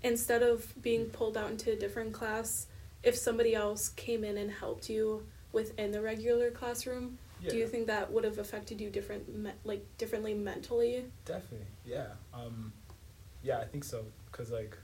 instead 0.03 0.43
of 0.43 0.73
being 0.81 1.05
pulled 1.07 1.37
out 1.37 1.49
into 1.51 1.71
a 1.71 1.75
different 1.75 2.13
class, 2.13 2.67
if 3.03 3.15
somebody 3.15 3.55
else 3.55 3.89
came 3.89 4.23
in 4.23 4.37
and 4.37 4.51
helped 4.51 4.89
you 4.89 5.25
within 5.51 5.91
the 5.91 6.01
regular 6.01 6.51
classroom, 6.51 7.17
Yeah. 7.41 7.51
do 7.51 7.57
you 7.57 7.67
think 7.67 7.87
that 7.87 8.11
would 8.11 8.23
have 8.23 8.39
affected 8.39 8.81
you 8.81 8.89
different, 8.89 9.27
me- 9.33 9.51
like 9.63 9.85
differently 9.97 10.33
mentally? 10.33 11.05
Definitely, 11.25 11.67
yeah. 11.85 12.07
Um, 12.33 12.73
yeah, 13.43 13.59
I 13.59 13.65
think 13.65 13.83
so. 13.83 14.05
Cause 14.31 14.51
like, 14.51 14.77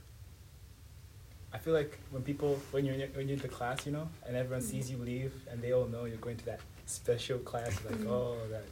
I 1.52 1.58
feel 1.58 1.72
like 1.74 1.98
when 2.10 2.22
people 2.22 2.60
when 2.72 2.84
you're 2.84 2.94
in, 2.96 3.08
when 3.14 3.28
you're 3.28 3.36
in 3.36 3.42
the 3.42 3.48
class, 3.48 3.86
you 3.86 3.92
know, 3.92 4.08
and 4.26 4.36
everyone 4.36 4.62
Mhm. 4.64 4.70
sees 4.70 4.90
you 4.90 4.96
leave, 4.98 5.32
and 5.48 5.62
they 5.62 5.72
all 5.72 5.86
know 5.86 6.04
you're 6.04 6.16
going 6.16 6.36
to 6.38 6.44
that 6.46 6.60
special 6.86 7.38
class, 7.38 7.72
like 7.84 7.94
Mhm. 7.94 8.08
oh 8.08 8.38
that 8.48 8.64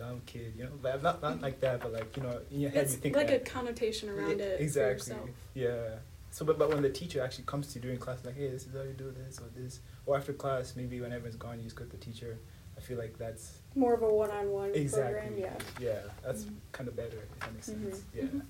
dumb 0.00 0.22
kid, 0.26 0.54
you 0.56 0.64
know. 0.64 0.70
But 0.82 1.02
not 1.02 1.20
not 1.22 1.40
like 1.42 1.60
that, 1.60 1.80
but 1.80 1.92
like 1.92 2.16
you 2.16 2.22
know, 2.22 2.38
in 2.50 2.60
your 2.60 2.70
head 2.70 2.84
It's 2.84 2.94
you 2.94 3.00
think 3.00 3.16
like 3.16 3.28
that. 3.28 3.42
a 3.42 3.44
connotation 3.44 4.08
around 4.08 4.38
Yeah, 4.38 4.46
it 4.46 4.60
Exactly. 4.60 5.16
Yeah. 5.54 5.96
So, 6.32 6.44
but 6.44 6.58
but 6.58 6.68
when 6.70 6.82
the 6.82 6.90
teacher 6.90 7.20
actually 7.22 7.44
comes 7.44 7.66
to 7.68 7.74
you 7.78 7.82
during 7.82 7.98
class, 7.98 8.18
like, 8.24 8.36
hey, 8.36 8.48
this 8.48 8.64
is 8.66 8.72
how 8.72 8.82
you 8.82 8.92
do 8.92 9.10
this 9.10 9.38
or 9.40 9.48
this, 9.60 9.80
or 10.06 10.16
after 10.16 10.32
class, 10.32 10.74
maybe 10.76 11.00
when 11.00 11.12
everyone's 11.12 11.36
gone, 11.36 11.58
you 11.58 11.64
just 11.64 11.76
go 11.76 11.84
to 11.84 11.90
the 11.90 11.96
teacher. 11.96 12.38
I 12.78 12.80
feel 12.80 12.96
like 12.98 13.18
that's 13.18 13.58
More 13.74 13.92
of 13.94 14.02
a 14.02 14.08
one-on-one 14.08 14.70
exactly. 14.74 15.12
program, 15.12 15.38
yeah. 15.38 15.58
Yeah, 15.86 15.98
that's 16.24 16.44
Mhm. 16.44 16.54
kind 16.72 16.88
of 16.88 16.96
better. 16.96 17.18
If 17.18 17.40
that 17.40 17.52
makes 17.52 17.68
Mhm. 17.68 17.82
sense. 17.92 18.02
Yeah, 18.14 18.22
Mhm. 18.24 18.42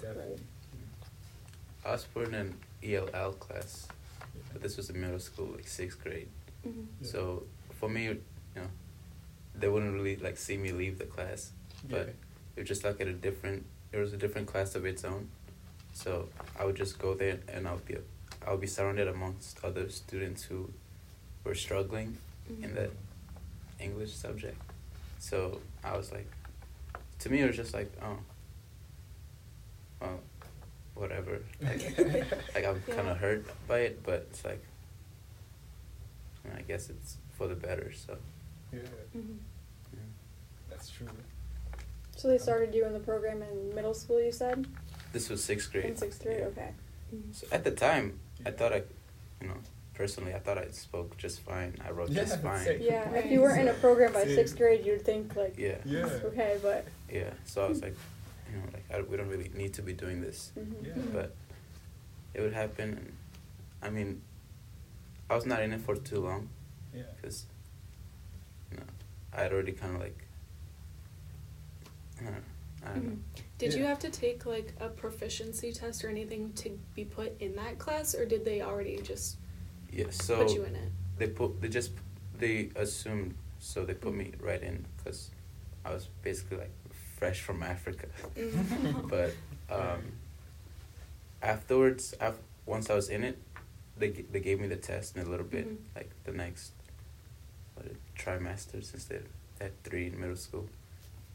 definitely. 0.00 0.40
I 1.84 1.90
was 1.92 2.04
put 2.04 2.28
in 2.28 2.34
an 2.34 2.54
ELL 2.82 3.32
class, 3.34 3.88
but 4.52 4.62
this 4.62 4.76
was 4.78 4.88
in 4.88 4.98
middle 5.00 5.18
school, 5.18 5.48
like 5.48 5.68
sixth 5.68 6.02
grade. 6.02 6.28
Mhm. 6.66 6.86
Yeah. 7.00 7.08
So 7.10 7.46
for 7.78 7.88
me, 7.90 8.04
you 8.04 8.20
know, 8.56 8.68
they 9.54 9.68
wouldn't 9.68 9.94
really 9.94 10.16
like 10.16 10.36
see 10.36 10.56
me 10.56 10.72
leave 10.72 10.98
the 10.98 11.04
class, 11.04 11.52
but 11.88 12.06
Yeah. 12.08 12.12
it 12.56 12.60
was 12.60 12.68
just 12.68 12.84
like 12.84 13.00
at 13.00 13.06
a 13.08 13.12
different. 13.12 13.64
It 13.92 13.98
was 13.98 14.12
a 14.12 14.16
different 14.16 14.48
class 14.48 14.74
of 14.74 14.84
its 14.84 15.04
own, 15.04 15.28
so 15.92 16.28
I 16.58 16.64
would 16.64 16.74
just 16.76 16.98
go 16.98 17.14
there 17.14 17.38
and 17.48 17.68
I'll 17.68 17.76
be, 17.78 17.96
I'll 18.46 18.56
be 18.58 18.66
surrounded 18.66 19.06
amongst 19.06 19.62
other 19.64 19.88
students 19.88 20.42
who 20.42 20.70
were 21.44 21.54
struggling 21.54 22.18
Mhm. 22.50 22.64
in 22.64 22.74
that 22.74 22.90
English 23.78 24.12
subject. 24.14 24.60
So 25.20 25.60
I 25.84 25.96
was 25.96 26.10
like, 26.10 26.26
to 27.20 27.30
me, 27.30 27.40
it 27.42 27.46
was 27.46 27.56
just 27.56 27.72
like, 27.72 27.90
oh, 28.02 28.18
well, 30.00 30.20
whatever. 30.94 31.40
Like, 31.62 31.96
like 32.54 32.64
I'm 32.64 32.80
kind 32.82 33.08
of 33.08 33.18
hurt 33.18 33.46
by 33.68 33.78
it, 33.80 34.02
but 34.02 34.26
it's 34.30 34.44
like, 34.44 34.62
I 36.54 36.62
guess 36.62 36.90
it's 36.90 37.16
for 37.38 37.46
the 37.46 37.54
better. 37.54 37.92
So, 37.92 38.16
Yeah, 38.74 39.20
Mhm. 39.20 39.36
yeah. 39.92 39.98
that's 40.70 40.88
true. 40.90 41.06
So 42.16 42.28
they 42.28 42.38
started 42.38 42.74
you 42.74 42.84
in 42.86 42.92
the 42.92 43.00
program 43.00 43.42
in 43.42 43.74
middle 43.74 43.94
school, 43.94 44.20
you 44.20 44.32
said? 44.32 44.66
this 45.12 45.28
was 45.30 45.44
sixth 45.44 45.70
grade. 45.70 45.84
In 45.84 45.96
sixth 45.96 46.22
grade, 46.22 46.38
yeah. 46.40 46.46
okay. 46.46 46.70
Mhm. 47.14 47.34
So 47.34 47.46
at 47.52 47.62
the 47.64 47.70
time, 47.70 48.18
I 48.44 48.50
thought 48.50 48.72
I, 48.72 48.82
you 49.40 49.46
know, 49.48 49.56
personally, 49.94 50.34
I 50.34 50.40
thought 50.40 50.58
I 50.58 50.68
spoke 50.70 51.16
just 51.16 51.40
fine. 51.40 51.76
I 51.86 51.90
wrote 51.92 52.10
just 52.10 52.40
fine. 52.42 52.64
same. 52.64 52.80
Yeah, 52.82 53.08
if 53.14 53.30
you 53.30 53.40
weren't 53.40 53.60
in 53.60 53.68
a 53.68 53.74
program 53.74 54.12
by 54.12 54.24
Same. 54.24 54.34
sixth 54.34 54.56
grade, 54.56 54.84
you'd 54.84 55.04
think 55.04 55.36
like, 55.36 55.56
Yeah. 55.56 55.78
Yeah. 55.84 56.06
okay, 56.24 56.58
but. 56.62 56.84
Yeah. 57.08 57.30
So 57.44 57.64
I 57.64 57.68
was 57.68 57.80
like, 57.80 57.94
you 58.50 58.56
know, 58.58 58.64
like 58.72 58.84
I, 58.92 59.02
we 59.02 59.16
don't 59.16 59.28
really 59.28 59.50
need 59.54 59.72
to 59.74 59.82
be 59.82 59.92
doing 59.92 60.20
this. 60.20 60.50
mhm. 60.58 60.84
Yeah. 60.86 60.92
but 61.12 61.34
it 62.34 62.40
would 62.40 62.52
happen. 62.54 62.88
And, 62.98 63.12
I 63.82 63.90
mean, 63.90 64.20
I 65.30 65.36
was 65.36 65.46
not 65.46 65.62
in 65.62 65.72
it 65.72 65.80
for 65.82 65.94
too 65.94 66.18
long 66.20 66.48
Yeah. 66.92 67.02
because, 67.16 67.44
you 67.46 67.48
know, 67.50 67.53
I 69.36 69.42
had 69.42 69.52
already 69.52 69.72
kind 69.72 69.94
of 69.96 70.00
like, 70.00 70.18
I 72.20 72.24
don't 72.24 72.32
know. 72.34 72.40
I 72.84 72.88
don't 72.90 73.04
know. 73.04 73.10
Mhm. 73.12 73.18
Did 73.58 73.74
you 73.74 73.84
have 73.84 73.98
to 74.00 74.10
take 74.10 74.46
like 74.46 74.72
a 74.80 74.88
proficiency 74.88 75.72
test 75.72 76.04
or 76.04 76.08
anything 76.08 76.52
to 76.54 76.78
be 76.94 77.04
put 77.04 77.40
in 77.40 77.56
that 77.56 77.78
class, 77.78 78.14
or 78.14 78.24
did 78.26 78.44
they 78.44 78.60
already 78.62 78.98
just 78.98 79.38
Yeah, 79.90 80.10
so 80.10 80.44
put 80.44 80.54
you 80.54 80.64
in 80.64 80.74
it? 80.76 80.92
they 81.18 81.28
put 81.28 81.60
they 81.60 81.68
just 81.68 81.92
they 82.38 82.70
assumed 82.76 83.34
so 83.58 83.84
they 83.84 83.94
put 83.94 84.12
me 84.14 84.32
right 84.40 84.62
in 84.62 84.84
because 84.96 85.30
I 85.84 85.92
was 85.94 86.08
basically 86.22 86.58
like 86.58 86.72
fresh 87.16 87.40
from 87.40 87.62
Africa, 87.62 88.08
Mhm. 88.36 89.08
but 89.14 89.32
um, 89.70 90.02
afterwards, 91.42 92.14
af- 92.20 92.38
once 92.66 92.90
I 92.90 92.94
was 92.94 93.08
in 93.08 93.24
it, 93.24 93.38
they 93.96 94.10
g- 94.10 94.26
they 94.30 94.40
gave 94.40 94.60
me 94.60 94.66
the 94.68 94.76
test 94.76 95.16
in 95.16 95.22
a 95.26 95.28
little 95.28 95.46
bit 95.46 95.66
Mhm. 95.68 95.76
like 95.94 96.10
the 96.24 96.32
next 96.32 96.72
trimester 98.18 98.82
since 98.84 99.04
they 99.04 99.20
had 99.60 99.82
three 99.84 100.06
in 100.06 100.18
middle 100.20 100.36
school, 100.36 100.68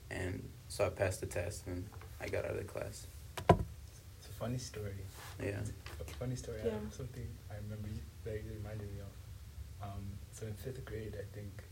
and 0.09 0.47
so 0.67 0.85
I 0.85 0.89
passed 0.89 1.19
the 1.21 1.25
test 1.27 1.67
and 1.67 1.85
I 2.21 2.27
got 2.27 2.45
out 2.45 2.51
of 2.51 2.57
the 2.57 2.63
class. 2.63 3.07
It's 3.49 4.27
a 4.29 4.33
funny 4.39 4.57
story. 4.57 4.93
Yeah. 5.41 5.59
It's 5.99 6.11
a 6.11 6.15
funny 6.15 6.35
story. 6.35 6.59
I 6.61 6.67
Yeah. 6.67 6.73
have 6.73 6.93
something 6.93 7.27
I 7.49 7.55
remember 7.63 7.87
you, 7.87 8.01
that 8.25 8.43
you 8.43 8.51
reminded 8.53 8.91
me 8.93 8.99
of. 9.01 9.87
Um, 9.87 10.03
so 10.31 10.45
in 10.47 10.53
fifth 10.53 10.83
grade, 10.85 11.15
I 11.17 11.23
think 11.35 11.63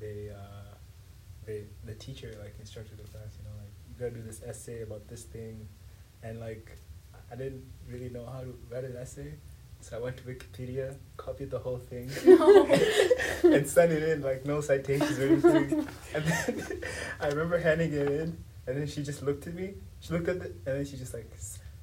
they, 0.00 0.30
uh, 0.30 0.74
they, 1.46 1.64
the 1.84 1.94
teacher 1.94 2.34
like 2.42 2.54
instructed 2.60 2.98
the 2.98 3.04
class, 3.04 3.36
you 3.38 3.44
know, 3.44 3.56
like 3.58 3.72
you 3.88 3.94
gotta 3.98 4.14
do 4.14 4.22
this 4.22 4.42
essay 4.42 4.82
about 4.82 5.06
this 5.08 5.22
thing, 5.24 5.68
and 6.22 6.40
like 6.40 6.70
I 7.30 7.36
didn't 7.36 7.64
really 7.88 8.10
know 8.10 8.26
how 8.26 8.40
to 8.40 8.58
write 8.70 8.84
an 8.84 8.96
essay, 8.96 9.34
so 9.82 9.96
I 9.96 10.00
went 10.00 10.16
to 10.18 10.22
Wikipedia, 10.22 10.96
copied 11.16 11.50
the 11.50 11.58
whole 11.58 11.78
thing, 11.78 12.10
No. 12.26 12.66
and 13.44 13.66
sent 13.68 13.92
it 13.92 14.02
in 14.02 14.22
like 14.22 14.44
no 14.46 14.60
citations 14.60 15.18
or 15.18 15.26
anything. 15.26 15.88
and 16.14 16.24
then 16.24 16.82
I 17.20 17.28
remember 17.28 17.58
handing 17.58 17.92
it 17.92 18.08
in, 18.08 18.36
and 18.66 18.76
then 18.78 18.86
she 18.86 19.02
just 19.02 19.22
looked 19.22 19.46
at 19.46 19.54
me. 19.54 19.74
She 20.00 20.12
looked 20.12 20.28
at 20.28 20.36
it, 20.36 20.54
and 20.66 20.76
then 20.78 20.84
she 20.84 20.96
just 20.96 21.14
like 21.14 21.30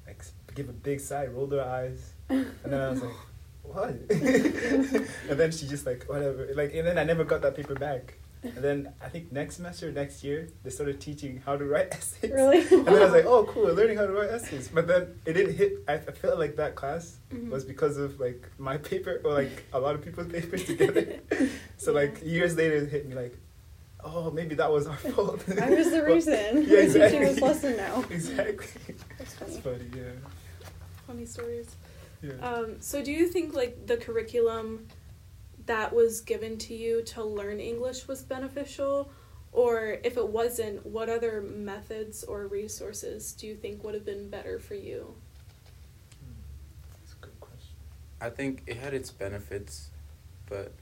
like 0.06 0.22
gave 0.54 0.68
a 0.68 0.72
big 0.72 1.00
sigh, 1.00 1.26
rolled 1.26 1.52
her 1.52 1.62
eyes, 1.62 2.14
and 2.28 2.46
then 2.64 2.80
I 2.80 2.90
was 2.90 3.02
like, 3.02 3.14
what? 3.62 3.90
and 4.10 5.38
then 5.38 5.52
she 5.52 5.66
just 5.66 5.86
like 5.86 6.04
whatever, 6.04 6.48
like, 6.54 6.74
and 6.74 6.86
then 6.86 6.98
I 6.98 7.04
never 7.04 7.24
got 7.24 7.42
that 7.42 7.54
paper 7.54 7.74
back. 7.74 8.14
And 8.42 8.56
then 8.56 8.92
I 9.02 9.08
think 9.10 9.30
next 9.32 9.56
semester, 9.56 9.92
next 9.92 10.24
year, 10.24 10.48
they 10.62 10.70
started 10.70 11.00
teaching 11.00 11.42
how 11.44 11.56
to 11.56 11.64
write 11.64 11.88
essays. 11.92 12.30
Really? 12.30 12.60
And 12.60 12.86
then 12.86 12.96
I 12.96 13.04
was 13.04 13.12
like, 13.12 13.26
oh, 13.26 13.44
cool, 13.44 13.64
we're 13.64 13.72
learning 13.72 13.98
how 13.98 14.06
to 14.06 14.12
write 14.12 14.30
essays. 14.30 14.68
But 14.72 14.86
then 14.86 15.20
it 15.26 15.34
didn't 15.34 15.56
hit. 15.56 15.72
I, 15.86 15.94
I 15.94 15.98
felt 16.12 16.38
like 16.38 16.56
that 16.56 16.74
class 16.74 17.18
Mhm. 17.32 17.50
was 17.50 17.64
because 17.64 17.96
of 17.98 18.18
like 18.18 18.48
my 18.58 18.76
paper 18.78 19.20
or 19.24 19.32
like 19.34 19.64
a 19.72 19.78
lot 19.78 19.94
of 19.94 20.02
people's 20.02 20.28
papers 20.28 20.64
together. 20.64 21.18
so 21.76 21.92
like 21.92 22.24
years 22.24 22.56
later, 22.56 22.76
it 22.76 22.88
hit 22.90 23.06
me 23.08 23.14
like, 23.14 23.36
oh, 24.02 24.30
maybe 24.30 24.54
that 24.54 24.70
was 24.72 24.86
our 24.86 24.96
fault. 25.12 25.44
I 25.60 25.68
was 25.70 25.90
the 25.90 26.02
reason. 26.04 26.32
Yeah, 26.34 26.52
We're 26.54 26.86
teaching 26.86 27.02
exactly. 27.02 27.18
this 27.26 27.40
lesson 27.42 27.76
now. 27.76 28.04
exactly. 28.10 28.94
That's 29.18 29.34
That's 29.34 29.58
funny. 29.58 29.78
funny. 29.78 29.90
Yeah. 30.02 30.12
Funny 31.06 31.26
stories. 31.26 31.76
Yeah. 32.22 32.32
Um, 32.40 32.76
so 32.80 33.02
do 33.04 33.12
you 33.12 33.26
think 33.28 33.54
like 33.54 33.86
the 33.86 33.96
curriculum 33.98 34.86
that 35.70 35.94
was 35.94 36.20
given 36.20 36.58
to 36.58 36.74
you 36.74 37.00
to 37.00 37.22
learn 37.22 37.60
English 37.60 38.08
was 38.08 38.22
beneficial? 38.22 39.08
Or 39.52 39.98
if 40.02 40.16
it 40.16 40.28
wasn't, 40.28 40.84
what 40.84 41.08
other 41.08 41.40
methods 41.40 42.24
or 42.24 42.48
resources 42.48 43.32
do 43.32 43.46
you 43.46 43.54
think 43.54 43.84
would 43.84 43.94
have 43.94 44.04
been 44.04 44.28
better 44.30 44.58
for 44.58 44.74
you? 44.74 45.14
That's 46.92 47.12
a 47.12 47.24
good 47.24 47.40
question. 47.40 47.76
I 48.20 48.30
think 48.30 48.64
it 48.66 48.78
had 48.78 48.94
its 48.94 49.12
benefits, 49.12 49.90
but 50.48 50.72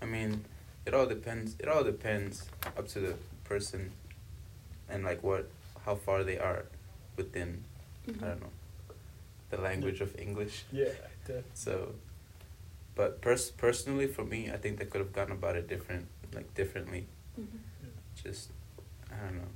I 0.00 0.06
mean, 0.06 0.42
it 0.86 0.94
all 0.94 1.06
depends. 1.06 1.56
It 1.58 1.68
all 1.68 1.84
depends 1.84 2.48
up 2.78 2.88
to 2.88 3.00
the 3.00 3.14
person, 3.44 3.92
and 4.88 5.04
like 5.04 5.22
what, 5.22 5.50
how 5.84 5.96
far 5.96 6.24
they 6.24 6.38
are 6.38 6.64
within. 7.16 7.62
I 8.08 8.10
mm-hmm. 8.10 8.24
don't 8.24 8.40
know, 8.40 8.52
the 9.50 9.58
language 9.58 10.00
of 10.00 10.18
English. 10.18 10.64
Yeah. 10.72 10.86
def- 11.26 11.44
So, 11.52 11.94
but 13.00 13.22
pers- 13.22 13.50
personally, 13.50 14.06
for 14.06 14.24
me, 14.26 14.50
I 14.50 14.58
think 14.58 14.78
they 14.78 14.84
could 14.84 15.00
have 15.00 15.14
gone 15.14 15.32
about 15.32 15.56
it 15.56 15.66
different, 15.66 16.06
like 16.34 16.52
differently. 16.52 17.06
Mhm. 17.40 17.46
yeah. 17.82 17.88
Just, 18.22 18.50
I 19.10 19.24
don't 19.24 19.36
know. 19.36 19.52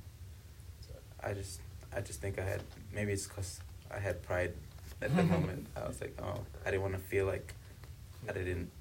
I 1.23 1.33
just, 1.33 1.61
I 1.95 2.01
just 2.01 2.19
think 2.19 2.39
I 2.39 2.43
had 2.43 2.63
maybe 2.91 3.11
it's 3.13 3.27
cause 3.27 3.59
I 3.91 3.99
had 3.99 4.23
pride 4.23 4.53
at 4.99 5.15
the 5.15 5.21
moment. 5.33 5.67
I 5.77 5.87
was 5.87 6.01
like, 6.01 6.19
oh, 6.19 6.39
I 6.65 6.71
didn't 6.71 6.81
want 6.81 6.95
to 6.95 6.99
feel 6.99 7.27
like 7.27 7.53
I 8.27 8.31
didn't. 8.33 8.71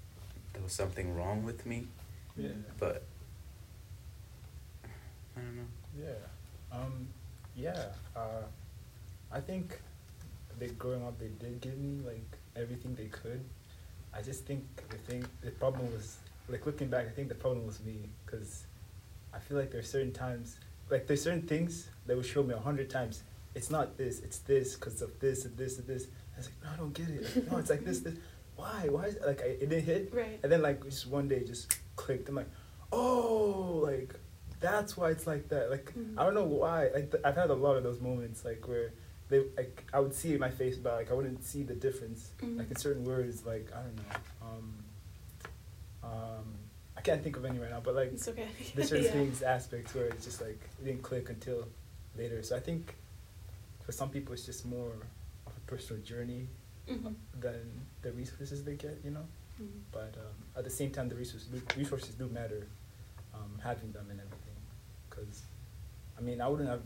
There 0.54 0.62
was 0.62 0.72
something 0.72 1.14
wrong 1.14 1.44
with 1.44 1.66
me, 1.66 1.86
yeah. 2.34 2.48
but 2.78 3.02
I 5.36 5.40
don't 5.40 5.56
know. 5.56 5.70
Yeah. 6.06 6.76
Um, 6.78 7.08
yeah. 7.54 7.84
Uh, 8.16 8.44
I 9.30 9.40
think 9.40 9.78
they 10.58 10.68
growing 10.68 11.04
up 11.04 11.18
they 11.18 11.28
did 11.38 11.60
give 11.60 11.76
me 11.76 12.00
like 12.02 12.30
everything 12.56 12.94
they 12.94 13.10
could. 13.20 13.44
I 14.16 14.22
just 14.22 14.44
think 14.46 14.64
the 14.90 14.96
thing, 14.98 15.24
the 15.42 15.50
problem 15.50 15.92
was 15.92 16.18
like 16.48 16.64
looking 16.66 16.88
back. 16.88 17.06
I 17.06 17.10
think 17.10 17.28
the 17.28 17.34
problem 17.34 17.66
was 17.66 17.80
me 17.82 18.08
because 18.24 18.66
I 19.32 19.38
feel 19.38 19.58
like 19.58 19.70
there's 19.70 19.88
certain 19.90 20.12
times, 20.12 20.58
like 20.90 21.06
there's 21.06 21.22
certain 21.22 21.42
things 21.42 21.88
that 22.06 22.16
would 22.16 22.26
show 22.26 22.42
me 22.42 22.54
a 22.54 22.58
hundred 22.58 22.90
times. 22.90 23.22
It's 23.54 23.70
not 23.70 23.96
this. 23.96 24.20
It's 24.20 24.38
this 24.38 24.74
because 24.74 25.02
of 25.02 25.18
this 25.20 25.44
and 25.44 25.56
this 25.56 25.78
and 25.78 25.86
this. 25.86 26.06
I 26.34 26.38
was 26.38 26.46
like, 26.48 26.56
no, 26.64 26.70
I 26.72 26.76
don't 26.76 26.92
get 26.92 27.08
it. 27.08 27.22
Like, 27.36 27.50
no, 27.52 27.58
it's 27.58 27.70
like 27.70 27.84
this. 27.84 28.00
This. 28.00 28.14
Why? 28.56 28.86
Why? 28.90 29.04
Is, 29.06 29.16
it? 29.16 29.26
like 29.26 29.42
I, 29.42 29.46
it 29.46 29.68
didn't 29.68 29.84
hit. 29.84 30.10
Right. 30.12 30.38
And 30.42 30.50
then 30.50 30.62
like 30.62 30.82
just 30.84 31.06
one 31.08 31.28
day 31.28 31.42
just 31.44 31.76
clicked. 31.96 32.28
I'm 32.28 32.34
like, 32.36 32.50
oh, 32.92 33.80
like 33.84 34.14
that's 34.60 34.96
why 34.96 35.10
it's 35.10 35.26
like 35.26 35.48
that. 35.48 35.70
Like 35.70 35.92
Mhm. 35.96 36.14
I 36.18 36.24
don't 36.24 36.34
know 36.34 36.44
why. 36.44 36.88
Like 36.94 37.10
th- 37.10 37.22
I've 37.24 37.36
had 37.36 37.50
a 37.50 37.54
lot 37.54 37.76
of 37.76 37.82
those 37.82 38.00
moments 38.00 38.44
like 38.44 38.66
where 38.68 38.92
they 39.34 39.44
like 39.56 39.84
I 39.92 40.00
would 40.00 40.14
see 40.14 40.30
it 40.30 40.34
in 40.34 40.40
my 40.40 40.50
face, 40.50 40.76
but 40.76 40.94
like 40.94 41.10
I 41.10 41.14
wouldn't 41.14 41.44
see 41.44 41.62
the 41.62 41.74
difference. 41.74 42.30
Mhm. 42.40 42.58
Like 42.58 42.70
in 42.70 42.76
certain 42.76 43.04
words, 43.04 43.44
like 43.44 43.68
I 43.74 43.80
don't 43.82 43.96
know. 43.96 44.16
Um, 44.42 44.74
um, 46.02 46.44
I 46.96 47.00
can't 47.00 47.22
think 47.22 47.36
of 47.36 47.44
any 47.44 47.58
right 47.58 47.70
now, 47.70 47.80
but 47.80 47.94
like 47.94 48.12
It's 48.12 48.28
okay. 48.28 48.48
there's 48.74 48.88
certain 48.92 49.04
Yeah. 49.04 49.12
things, 49.12 49.42
aspects 49.42 49.94
where 49.94 50.06
it's 50.06 50.24
just 50.24 50.40
like 50.40 50.60
it 50.80 50.84
didn't 50.84 51.02
click 51.02 51.28
until 51.30 51.66
later. 52.16 52.42
So 52.42 52.56
I 52.56 52.60
think 52.60 52.94
for 53.84 53.92
some 53.92 54.10
people 54.10 54.32
it's 54.34 54.46
just 54.46 54.64
more 54.64 54.90
of 55.46 55.52
a 55.56 55.60
personal 55.66 56.02
journey 56.02 56.48
Mhm. 56.88 57.14
than 57.40 57.86
the 58.02 58.12
resources 58.12 58.62
they 58.64 58.76
get, 58.76 59.00
you 59.04 59.10
know. 59.10 59.26
Mhm. 59.60 59.80
But 59.92 60.14
um, 60.18 60.34
at 60.56 60.64
the 60.64 60.70
same 60.70 60.90
time, 60.90 61.08
the 61.08 61.14
resources 61.14 61.48
do, 61.48 61.62
resources 61.76 62.14
do 62.14 62.28
matter, 62.28 62.66
um, 63.32 63.58
having 63.62 63.90
them 63.92 64.06
and 64.10 64.20
everything. 64.20 64.58
Because, 65.08 65.42
I 66.18 66.20
mean, 66.20 66.40
I 66.40 66.48
wouldn't 66.48 66.68
have 66.68 66.82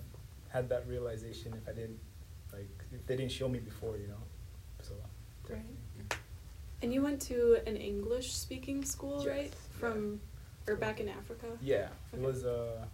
had 0.51 0.69
that 0.69 0.87
realization 0.87 1.53
if 1.55 1.69
I 1.69 1.73
didn't, 1.73 1.99
like, 2.53 2.69
if 2.93 3.07
they 3.07 3.17
didn't 3.17 3.33
show 3.33 3.49
me 3.49 3.59
before, 3.59 3.97
you 3.97 4.09
know. 4.09 4.23
So. 4.83 4.95
Right. 5.49 5.63
And 6.83 6.93
you 6.95 7.03
went 7.03 7.21
to 7.23 7.59
an 7.67 7.77
English 7.77 8.33
speaking 8.35 8.85
school, 8.85 9.19
Yes, 9.25 9.27
right? 9.29 9.53
yeah. 9.53 9.79
From 9.81 10.21
or 10.69 10.77
back 10.77 11.01
in 11.01 11.09
Africa? 11.09 11.47
Yeah, 11.63 11.89
Okay. 12.13 12.23
it 12.23 12.27
was 12.27 12.45
a 12.45 12.87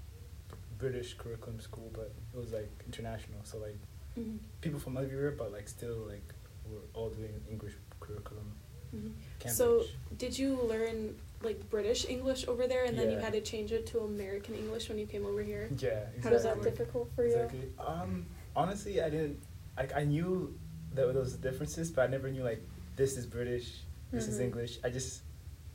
British 0.78 1.14
curriculum 1.14 1.61
school, 1.61 1.90
but 1.92 2.12
it 2.32 2.38
was 2.38 2.52
like 2.52 2.70
international. 2.87 3.40
So 3.42 3.58
like 3.58 3.78
Mhm. 4.16 4.38
people 4.61 4.78
from 4.78 4.96
everywhere, 4.96 5.32
but 5.32 5.50
like 5.52 5.68
still 5.68 5.96
like 6.06 6.23
we're 6.70 6.78
all 6.94 7.11
doing 7.11 7.34
English 7.50 7.75
curriculum. 8.00 8.52
Mhm. 8.94 9.12
So, 9.49 9.84
did 10.18 10.38
you 10.38 10.54
learn 10.62 11.18
like 11.42 11.68
British 11.68 12.08
English 12.08 12.46
over 12.49 12.66
there 12.66 12.84
and 12.84 12.96
then 12.96 13.11
you 13.11 13.18
had 13.18 13.32
to 13.34 13.40
change 13.40 13.70
it 13.73 13.87
to 13.88 14.00
American 14.00 14.54
English 14.54 14.88
when 14.88 14.99
you 14.99 15.06
came 15.06 15.26
over 15.26 15.42
here? 15.42 15.68
yeah, 15.78 15.88
exactly. 16.16 16.23
How 16.23 16.30
was 16.30 16.42
that 16.44 16.62
difficult 16.62 17.11
for 17.14 17.26
you? 17.26 17.34
Exactly. 17.34 17.73
Um, 17.78 18.26
honestly, 18.56 19.02
I 19.02 19.11
didn't. 19.11 19.38
Like, 19.76 19.94
I 19.94 20.04
knew 20.04 20.56
that 20.94 21.06
there 21.12 21.20
was 21.20 21.34
differences, 21.34 21.90
but 21.90 22.02
I 22.02 22.06
never 22.06 22.30
knew 22.30 22.44
like 22.44 22.62
this 22.96 23.16
is 23.16 23.26
British, 23.26 23.80
this 24.12 24.28
is 24.28 24.38
Mhm. 24.38 24.44
English. 24.44 24.78
I 24.84 24.90
just 24.90 25.23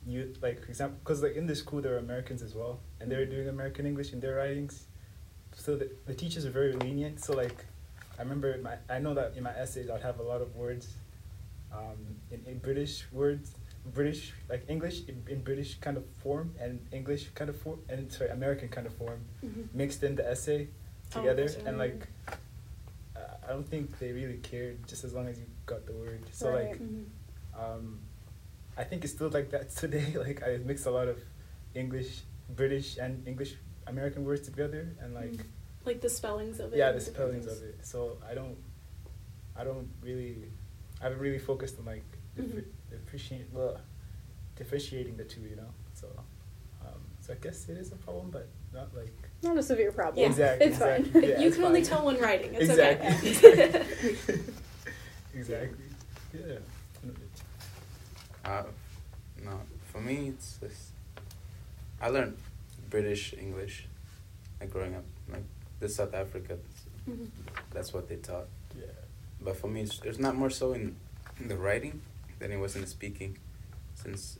knew 0.06 0.32
like 0.40 0.62
for 0.62 0.68
example, 0.68 0.98
because 1.04 1.22
like 1.22 1.34
in 1.34 1.46
the 1.46 1.54
school 1.54 1.82
there 1.82 1.92
were 1.92 1.98
Americans 1.98 2.40
as 2.42 2.54
well, 2.54 2.80
and 3.00 3.10
they 3.12 3.16
were 3.16 3.26
doing 3.26 3.48
American 3.48 3.84
English 3.86 4.12
in 4.14 4.20
their 4.20 4.36
writings. 4.36 4.86
So 5.52 5.76
the, 5.76 5.90
the 6.06 6.14
teachers 6.14 6.46
are 6.46 6.50
very 6.50 6.72
lenient. 6.72 7.20
So 7.20 7.34
like, 7.34 7.66
I 8.18 8.22
remember 8.22 8.56
my 8.62 8.76
I 8.88 8.98
know 8.98 9.12
that 9.14 9.36
in 9.36 9.42
my 9.42 9.54
essays 9.54 9.90
I'd 9.90 10.00
have 10.00 10.18
a 10.20 10.22
lot 10.22 10.40
of 10.40 10.56
words, 10.56 10.94
um, 11.72 11.98
in, 12.30 12.40
in 12.46 12.58
British 12.58 13.04
words, 13.12 13.54
British 13.92 14.32
like 14.48 14.64
English 14.68 15.02
in, 15.06 15.22
in 15.28 15.42
British 15.42 15.74
kind 15.80 15.98
of 15.98 16.06
form 16.22 16.54
and 16.58 16.80
English 16.92 17.28
kind 17.34 17.50
of 17.50 17.56
form 17.60 17.80
and 17.90 18.10
sorry 18.10 18.30
American 18.30 18.68
kind 18.70 18.86
of 18.86 18.94
form 18.94 19.20
Mhm. 19.44 19.68
mixed 19.74 20.02
in 20.02 20.14
the 20.16 20.26
essay 20.26 20.68
Oh, 21.12 21.20
together 21.20 21.44
gotcha. 21.46 21.66
and 21.66 21.76
like 21.76 22.06
I 23.50 23.52
don't 23.52 23.68
think 23.68 23.98
they 23.98 24.12
really 24.12 24.36
cared 24.38 24.86
just 24.86 25.02
as 25.02 25.12
long 25.12 25.26
as 25.26 25.36
you 25.40 25.46
got 25.66 25.84
the 25.84 25.92
word. 25.92 26.20
So 26.30 26.50
Right. 26.50 26.68
like 26.70 26.78
Mhm. 26.80 27.06
um 27.54 28.00
I 28.76 28.84
think 28.84 29.02
it's 29.04 29.12
still 29.12 29.28
like 29.28 29.50
that 29.50 29.70
today. 29.82 30.14
like 30.16 30.40
I 30.44 30.58
mix 30.58 30.86
a 30.86 30.90
lot 30.92 31.08
of 31.08 31.18
English, 31.74 32.22
British 32.48 32.96
and 32.98 33.26
English 33.26 33.56
American 33.88 34.24
words 34.24 34.42
together 34.42 34.94
and 35.00 35.14
like 35.14 35.32
Mhm. 35.32 35.46
Like 35.84 36.00
the 36.00 36.10
spellings 36.10 36.60
of 36.60 36.72
it. 36.72 36.76
yeah, 36.78 36.92
the 36.92 37.00
spellings 37.00 37.46
things. 37.46 37.60
of 37.60 37.66
it. 37.68 37.84
So 37.84 38.18
I 38.30 38.34
don't 38.34 38.56
I 39.56 39.64
don't 39.64 39.90
really 40.00 40.52
I 41.00 41.04
haven't 41.04 41.18
really 41.18 41.40
focused 41.40 41.76
on 41.80 41.86
like 41.86 42.06
Mhm. 42.38 42.64
differentiate 42.88 43.50
well 43.52 43.80
differentiating 44.54 45.16
the 45.16 45.24
two, 45.24 45.40
you 45.40 45.56
know. 45.56 45.72
So 45.94 46.06
um 46.86 47.02
so 47.20 47.32
I 47.32 47.36
guess 47.36 47.68
it 47.68 47.78
is 47.78 47.90
a 47.90 47.96
problem 47.96 48.30
but 48.30 48.46
not 48.72 48.94
like 48.94 49.29
Not 49.42 49.56
a 49.56 49.62
severe 49.62 49.90
problem. 49.92 50.22
Yeah. 50.22 50.28
Exactly, 50.28 50.66
It's 50.66 50.78
fine. 50.78 51.10
Yeah, 51.14 51.40
you 51.40 51.46
it's 51.48 51.56
can 51.56 51.64
only 51.64 51.82
tell 51.82 52.04
when 52.04 52.18
writing. 52.20 52.54
It's 52.54 52.68
exactly. 52.70 53.30
okay. 53.48 54.40
exactly. 55.34 55.84
Yeah. 56.34 56.58
Uh, 58.44 58.62
no, 59.44 59.60
for 59.92 60.00
me 60.00 60.28
it's 60.28 60.58
just 60.60 60.92
I 62.00 62.08
learned 62.08 62.36
British 62.90 63.34
English, 63.34 63.86
like 64.60 64.70
growing 64.70 64.94
up, 64.94 65.04
like 65.30 65.44
the 65.80 65.88
South 65.88 66.14
Africa. 66.14 66.58
Mhm. 67.08 67.28
That's 67.72 67.92
what 67.92 68.08
they 68.08 68.16
taught. 68.16 68.48
Yeah. 68.78 68.86
But 69.40 69.56
for 69.56 69.68
me, 69.68 69.82
it's, 69.82 70.00
it's 70.04 70.18
not 70.18 70.36
more 70.36 70.50
so 70.50 70.72
in, 70.74 70.96
in 71.38 71.48
the 71.48 71.56
writing 71.56 72.02
than 72.38 72.52
it 72.52 72.58
was 72.58 72.74
in 72.74 72.82
the 72.82 72.86
speaking, 72.86 73.38
since 73.94 74.38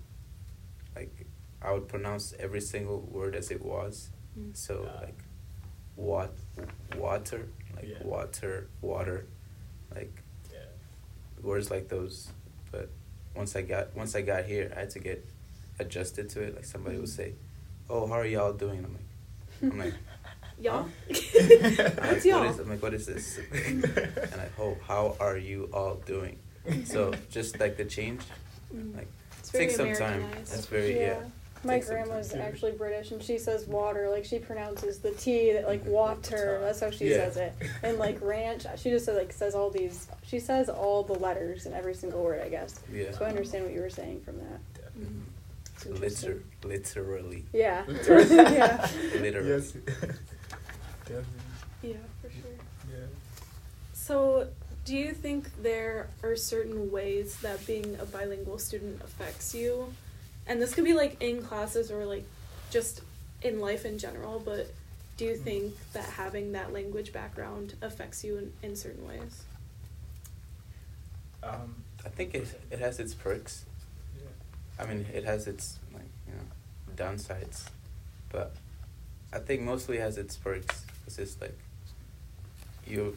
like 0.94 1.26
I 1.62 1.72
would 1.72 1.88
pronounce 1.88 2.34
every 2.38 2.60
single 2.60 3.00
word 3.00 3.34
as 3.34 3.50
it 3.50 3.64
was. 3.64 4.10
Mm. 4.38 4.56
So 4.56 4.86
Ah. 4.88 5.00
like, 5.02 5.18
wat, 5.96 6.30
water, 6.96 7.46
like 7.76 7.86
Yeah. 7.88 8.02
water, 8.04 8.68
water, 8.80 9.26
like 9.94 10.22
Yeah. 10.52 10.58
words 11.42 11.70
like 11.70 11.88
those. 11.88 12.28
But 12.70 12.88
once 13.34 13.56
I 13.56 13.62
got 13.62 13.94
once 13.96 14.14
I 14.14 14.22
got 14.22 14.44
here, 14.44 14.72
I 14.76 14.80
had 14.80 14.90
to 14.90 14.98
get 15.00 15.24
adjusted 15.78 16.28
to 16.30 16.42
it. 16.42 16.54
Like 16.54 16.64
somebody 16.64 16.98
would 16.98 17.08
say, 17.08 17.34
"Oh, 17.88 18.06
how 18.06 18.14
are 18.14 18.26
y'all 18.26 18.52
doing?" 18.52 18.84
I'm 18.84 18.92
like, 18.94 19.72
I'm 19.72 19.78
like, 19.78 19.94
Y'all? 20.60 20.82
Huh? 20.82 20.88
What's 21.08 21.34
I'm 21.98 22.06
like, 22.14 22.24
y'all? 22.24 22.44
is, 22.44 22.58
I'm 22.58 22.68
like, 22.68 22.82
what 22.82 22.92
is 22.92 23.06
this? 23.06 23.38
and 23.52 23.84
I 24.40 24.48
hope, 24.58 24.80
how 24.82 25.16
are 25.18 25.38
you 25.38 25.70
all 25.72 25.94
doing? 26.04 26.38
So 26.84 27.14
just 27.30 27.58
like 27.58 27.76
the 27.78 27.84
change, 27.86 28.22
Mm. 28.74 28.94
like 28.94 29.08
It's 29.38 29.50
very 29.50 29.66
takes 29.66 29.76
some 29.76 29.92
time. 29.94 30.30
That's 30.44 30.66
very 30.66 31.00
yeah. 31.00 31.22
My 31.62 31.74
takes 31.74 31.86
some 31.88 31.96
grandma's 31.96 32.34
actually 32.34 32.72
British, 32.72 33.10
and 33.10 33.22
she 33.22 33.36
says 33.38 33.66
water 33.66 34.08
like 34.08 34.24
she 34.24 34.38
pronounces 34.38 34.98
the 34.98 35.10
T 35.12 35.52
that 35.52 35.66
like 35.66 35.82
mm-hmm. 35.82 35.90
water. 35.90 36.58
That's 36.62 36.80
how 36.80 36.90
she 36.90 37.10
Yeah. 37.10 37.16
says 37.16 37.36
it. 37.36 37.54
And 37.82 37.98
like 37.98 38.18
ranch, 38.22 38.64
she 38.76 38.90
just 38.90 39.04
says, 39.04 39.16
like 39.16 39.32
says 39.32 39.54
all 39.54 39.70
these. 39.70 40.06
She 40.26 40.38
says 40.40 40.68
all 40.68 41.02
the 41.02 41.14
letters 41.14 41.66
in 41.66 41.74
every 41.74 41.94
single 41.94 42.22
word, 42.22 42.40
I 42.42 42.48
guess. 42.48 42.80
Yeah. 42.92 43.12
So 43.12 43.24
I 43.24 43.28
understand 43.28 43.64
what 43.64 43.74
you 43.74 43.80
were 43.80 43.90
saying 43.90 44.22
from 44.22 44.38
that. 44.38 44.60
Definitely. 44.74 45.16
It's 45.76 45.86
interesting. 45.86 46.42
Liter- 46.62 47.02
literally, 47.02 47.44
Yeah. 47.52 47.84
Literally. 47.86 48.36
yeah. 48.36 48.88
literally. 49.20 49.48
Yes. 49.50 49.72
Definitely. 49.72 51.24
Yeah, 51.82 51.94
for 52.20 52.30
sure. 52.30 52.50
Yeah. 52.90 53.06
So, 53.92 54.48
do 54.84 54.96
you 54.96 55.12
think 55.12 55.48
there 55.62 56.08
are 56.22 56.36
certain 56.36 56.90
ways 56.90 57.36
that 57.40 57.66
being 57.66 57.96
a 58.00 58.04
bilingual 58.04 58.58
student 58.58 59.00
affects 59.02 59.54
you? 59.54 59.92
And 60.50 60.60
this 60.60 60.74
could 60.74 60.84
be 60.84 60.92
like 60.92 61.22
in 61.22 61.42
classes 61.42 61.90
or 61.90 62.04
like 62.04 62.24
just 62.70 63.02
in 63.42 63.60
life 63.60 63.84
in 63.84 63.98
general, 63.98 64.42
but 64.44 64.70
do 65.16 65.24
you 65.24 65.36
think 65.36 65.74
that 65.92 66.04
having 66.04 66.52
that 66.52 66.72
language 66.72 67.12
background 67.12 67.74
affects 67.82 68.24
you 68.24 68.38
in, 68.38 68.52
in 68.62 68.74
certain 68.74 69.06
ways? 69.06 69.44
Um, 71.42 71.76
I 72.04 72.08
think 72.08 72.34
it 72.34 72.48
it 72.70 72.78
has 72.78 72.98
its 72.98 73.14
perks. 73.14 73.64
yeah. 74.16 74.82
I 74.82 74.86
mean, 74.88 75.06
it 75.12 75.24
has 75.24 75.46
its 75.46 75.78
like 75.92 76.10
you 76.26 76.34
know 76.34 76.46
downsides, 76.96 77.66
but 78.30 78.52
I 79.32 79.38
think 79.38 79.62
mostly 79.62 79.98
has 79.98 80.18
its 80.18 80.36
perks. 80.36 80.84
It's 81.06 81.16
just 81.16 81.40
like 81.40 81.58
you 82.86 83.16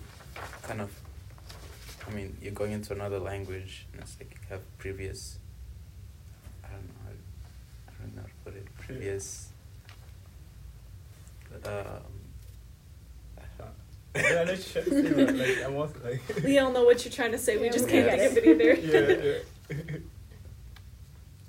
kind 0.63 0.81
of, 0.81 0.91
I 2.07 2.11
mean, 2.11 2.37
you're 2.41 2.53
going 2.53 2.71
into 2.71 2.93
another 2.93 3.19
language, 3.19 3.85
and 3.93 4.01
it's 4.01 4.17
like 4.19 4.31
you 4.31 4.47
have 4.49 4.61
previous. 4.77 5.39
I 6.63 6.67
don't 6.67 6.83
know. 6.83 6.93
How, 7.05 7.11
I 7.87 7.91
don't 8.01 8.15
know 8.15 8.21
how 8.23 8.51
to 8.87 8.87
put 8.87 8.95
it. 8.95 8.99
Previous. 8.99 9.49
Um, 11.65 11.71
Uh, 13.59 13.65
yeah, 14.15 14.41
I 14.41 14.43
know 14.45 14.51
what 14.53 14.75
you're 14.75 14.83
trying 14.83 14.85
to 14.85 15.15
say, 15.15 15.25
but, 15.25 15.35
like, 15.35 15.65
I'm 15.65 15.75
also 15.75 15.95
like. 16.03 16.21
We 16.43 16.59
all 16.59 16.71
know 16.71 16.83
what 16.83 17.03
you're 17.03 17.11
trying 17.11 17.31
to 17.31 17.37
say. 17.39 17.57
We 17.57 17.65
Yeah, 17.65 17.71
just 17.71 17.89
can't 17.89 18.05
get 18.05 18.31
think 18.31 18.45
of 18.45 18.61
it. 18.61 18.61
it 18.61 18.95
either. 18.95 19.17
yeah, 19.17 19.77
yeah. 19.77 19.97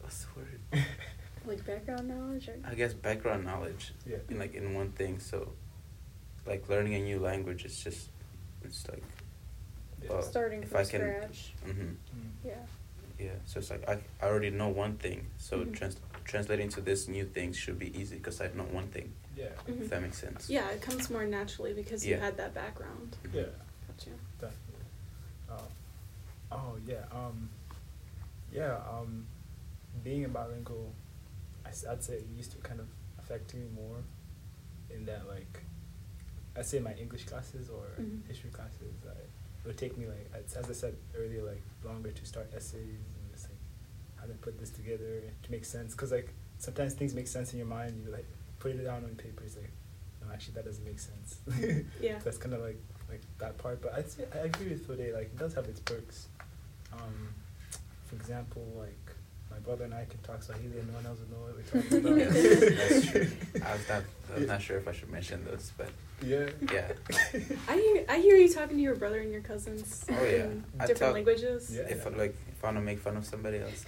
what's 0.01 0.25
the 0.25 0.29
word? 0.41 0.85
Like 1.47 1.67
background 1.67 2.09
knowledge, 2.09 2.49
or 2.49 2.57
I 2.65 2.75
guess 2.75 2.95
background 2.95 3.45
knowledge. 3.45 3.93
Yeah. 4.07 4.17
In 4.31 4.39
like 4.39 4.55
in 4.55 4.73
one 4.75 4.91
thing, 4.93 5.19
so. 5.19 5.53
Like 6.47 6.69
learning 6.69 6.95
a 6.95 7.01
new 7.01 7.19
language 7.21 7.65
is 7.65 7.83
just, 7.83 8.11
it's 8.63 8.87
like. 8.89 9.03
Yeah. 10.03 10.11
well, 10.13 10.23
starting 10.23 10.63
if 10.63 10.69
from 10.71 10.81
I 10.81 10.85
can- 10.85 11.01
scratch. 11.01 11.55
Mm-hmm. 11.67 11.83
Mm. 11.83 11.97
Yeah. 12.45 12.53
Yeah, 13.19 13.31
so 13.47 13.59
it's 13.61 13.71
like 13.71 13.89
I, 13.89 13.99
I 14.21 14.27
already 14.27 14.51
know 14.51 14.69
one 14.69 14.97
thing, 14.97 15.27
so 15.39 15.59
Mhm. 15.59 15.73
trans- 15.77 15.97
translating 16.25 16.69
to 16.71 16.81
this 16.81 17.07
new 17.09 17.25
thing 17.25 17.53
should 17.53 17.79
be 17.79 17.97
easy 17.99 18.17
because 18.17 18.41
I 18.41 18.49
know 18.49 18.65
one 18.65 18.89
thing. 18.89 19.13
Yeah. 19.37 19.51
Mhm. 19.69 19.83
If 19.83 19.91
that 19.91 20.03
makes 20.03 20.19
sense. 20.19 20.49
Yeah, 20.51 20.69
it 20.71 20.81
comes 20.83 21.11
more 21.11 21.25
naturally 21.25 21.73
because 21.75 22.05
you 22.07 22.17
had 22.17 22.37
that 22.39 22.55
background. 22.55 23.17
Yeah. 23.33 23.45
Gotcha. 23.87 24.11
Definitely. 24.41 24.87
Oh. 25.51 25.69
Oh 26.53 26.77
yeah. 26.87 27.05
Um. 27.13 27.51
Yeah, 28.53 28.77
um, 28.89 29.27
being 30.05 30.25
a 30.25 30.29
bilingual, 30.29 30.93
I, 31.67 31.71
would 31.91 32.03
say 32.05 32.15
it 32.15 32.27
used 32.37 32.53
to 32.53 32.59
kind 32.59 32.79
of 32.79 32.87
affect 33.19 33.53
me 33.55 33.65
more 33.75 33.97
in 34.91 35.05
that, 35.07 35.27
like, 35.27 35.65
I'd 36.57 36.65
say 36.65 36.79
my 36.79 36.95
English 36.95 37.25
classes 37.25 37.69
or 37.69 37.85
Mhm. 38.01 38.25
history 38.29 38.51
classes, 38.51 38.95
I, 39.05 39.15
it 39.65 39.69
would 39.69 39.79
take 39.79 39.97
me, 39.97 40.07
like, 40.07 40.31
as 40.57 40.69
I 40.69 40.73
said 40.73 40.95
earlier, 41.17 41.43
like, 41.43 41.63
longer 41.85 42.11
to 42.11 42.27
start 42.27 42.51
essays 42.55 42.77
and 42.83 43.33
just, 43.33 43.49
like, 43.49 43.59
how 44.21 44.27
to 44.27 44.35
put 44.35 44.59
this 44.59 44.71
together 44.71 45.23
to 45.43 45.51
make 45.51 45.65
sense. 45.65 45.93
Because, 45.93 46.13
like, 46.13 46.29
sometimes 46.59 46.95
things 46.95 47.15
make 47.15 47.27
sense 47.27 47.53
in 47.53 47.59
your 47.59 47.69
mind, 47.69 48.03
you, 48.05 48.13
like, 48.13 48.27
put 48.59 48.73
it 48.73 48.85
down 48.85 49.05
on 49.05 49.15
paper, 49.17 49.43
it's 49.45 49.57
like, 49.57 49.71
no, 50.23 50.33
actually, 50.33 50.55
that 50.55 50.65
doesn't 50.65 50.85
make 50.85 50.99
sense. 50.99 51.39
Yeah. 52.01 52.19
That's 52.23 52.37
kind 52.39 52.55
of 52.55 52.61
like, 52.61 52.79
like 53.09 53.23
that 53.39 53.57
part. 53.59 53.81
But 53.81 53.95
I'd 53.95 54.11
say, 54.11 54.25
I 54.35 54.39
agree 54.39 54.69
with 54.69 54.89
Ode, 54.91 55.15
like, 55.15 55.27
it 55.33 55.39
does 55.39 55.55
have 55.55 55.67
its 55.67 55.81
perks. 55.81 56.29
Um, 56.93 57.35
for 58.07 58.17
example, 58.17 58.67
like 58.77 59.04
my 59.55 59.61
brother 59.61 59.85
and 59.85 59.95
I 59.95 60.05
can 60.07 60.19
talk 60.21 60.43
Swahili 60.43 60.79
and 60.81 60.89
no 60.89 60.95
one 60.95 61.07
else 61.07 61.19
would 61.21 61.31
know 61.31 61.39
what 61.39 61.55
we're 61.57 61.63
talking 61.83 61.99
about. 62.07 62.19
Yes, 62.19 63.03
that's 63.03 63.13
true. 63.13 63.63
I 63.65 63.73
was 63.73 63.89
not, 63.89 64.03
I 64.35 64.39
was 64.41 64.49
not 64.49 64.63
sure 64.63 64.79
if 64.79 64.89
I 64.89 64.93
should 64.93 65.11
mention 65.11 65.45
those, 65.45 65.73
but 65.79 65.89
Yeah. 66.23 66.49
yeah. 66.73 66.89
I 67.69 67.75
hear 67.77 68.05
I 68.09 68.19
hear 68.19 68.37
you 68.37 68.49
talking 68.53 68.77
to 68.77 68.83
your 68.83 68.97
brother 68.97 69.21
and 69.21 69.31
your 69.33 69.43
cousins 69.43 70.05
Oh, 70.11 70.15
yeah. 70.25 70.45
in 70.45 70.65
I 70.81 70.87
different 70.87 70.99
talk- 71.01 71.15
languages. 71.15 71.71
Yeah. 71.73 71.83
If 71.83 72.07
I, 72.07 72.11
like 72.11 72.35
if 72.51 72.65
I 72.65 72.67
want 72.69 72.79
to 72.79 72.83
make 72.83 72.99
fun 72.99 73.17
of 73.17 73.25
somebody 73.25 73.59
else, 73.59 73.85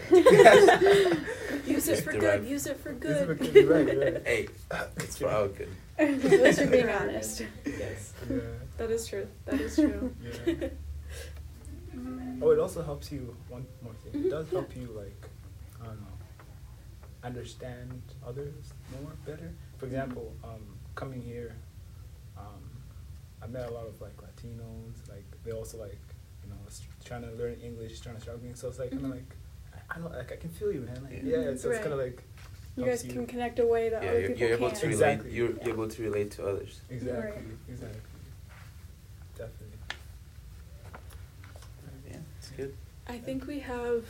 Use 1.66 1.88
it 1.88 2.02
for 2.04 2.12
good. 2.12 2.46
Use 2.46 2.66
it 2.66 2.78
for 2.78 2.92
Use 2.92 3.00
good. 3.00 3.16
it 3.22 3.26
for 3.26 3.34
good, 3.34 3.68
right, 3.68 3.98
right. 4.14 4.22
hey, 4.26 4.48
it's 4.98 5.18
for 5.18 5.28
our 5.28 5.48
good. 5.48 5.68
At 5.98 6.22
least 6.22 6.60
you're 6.60 6.68
being 6.68 6.88
honest. 6.88 7.42
Yes, 7.64 8.12
Yeah. 8.30 8.36
that 8.78 8.90
is 8.90 9.06
true. 9.08 9.26
That 9.46 9.60
is 9.60 9.74
true. 9.74 10.14
Yeah. 10.46 10.68
Mm. 11.96 12.42
Oh, 12.42 12.50
it 12.50 12.58
also 12.58 12.82
helps 12.82 13.10
you. 13.10 13.34
One 13.48 13.64
more 13.82 13.94
thing. 13.94 14.12
It 14.12 14.18
mm-hmm. 14.18 14.28
does 14.28 14.50
help 14.50 14.76
you, 14.76 14.88
like, 14.94 15.16
I 17.22 17.26
understand 17.26 18.02
others 18.26 18.72
more 19.00 19.12
better. 19.24 19.50
For 19.78 19.86
example, 19.86 20.32
um, 20.44 20.76
coming 20.94 21.20
here, 21.20 21.54
um, 22.38 22.70
I 23.42 23.46
met 23.46 23.68
a 23.68 23.72
lot 23.72 23.86
of 23.86 24.00
like 24.00 24.16
Latinos. 24.16 25.08
Like 25.08 25.24
they 25.44 25.52
also 25.52 25.78
like, 25.78 25.98
you 26.44 26.50
know, 26.50 26.56
trying 27.04 27.22
to 27.22 27.30
learn 27.32 27.56
English, 27.62 28.00
trying 28.00 28.14
to 28.16 28.20
struggling. 28.20 28.54
So 28.54 28.68
it's 28.68 28.78
like 28.78 28.90
kind 28.90 29.04
of 29.04 29.10
like, 29.10 29.34
I, 29.74 29.96
I 29.96 29.98
don't 29.98 30.12
like 30.12 30.32
I 30.32 30.36
can 30.36 30.50
feel 30.50 30.72
you, 30.72 30.80
man. 30.80 31.02
Like, 31.04 31.22
Yeah. 31.24 31.50
yeah. 31.50 31.56
So 31.56 31.70
it's 31.70 31.80
kind 31.80 31.92
of 31.92 31.98
like. 31.98 32.22
You 32.78 32.84
helps 32.84 33.02
guys 33.04 33.12
can 33.12 33.26
connect 33.26 33.58
a 33.58 33.64
way 33.66 33.88
that 33.88 34.02
Yeah, 34.02 34.10
other 34.10 34.20
you're, 34.20 34.28
people 34.28 34.46
you're 34.48 34.56
able 34.58 34.68
can't. 34.68 34.80
to 34.80 34.86
relate. 34.88 34.94
Exactly. 35.12 35.30
You're, 35.32 35.48
Yeah. 35.48 35.64
you're 35.64 35.74
able 35.74 35.88
to 35.88 36.02
relate 36.02 36.30
to 36.32 36.46
others. 36.46 36.80
Exactly. 36.90 37.22
Right. 37.22 37.58
Exactly. 37.70 38.00
Definitely. 39.38 39.78
Yeah, 42.10 42.16
it's 42.38 42.50
good. 42.50 42.74
I 43.06 43.16
think 43.18 43.46
we 43.46 43.60
have 43.60 44.04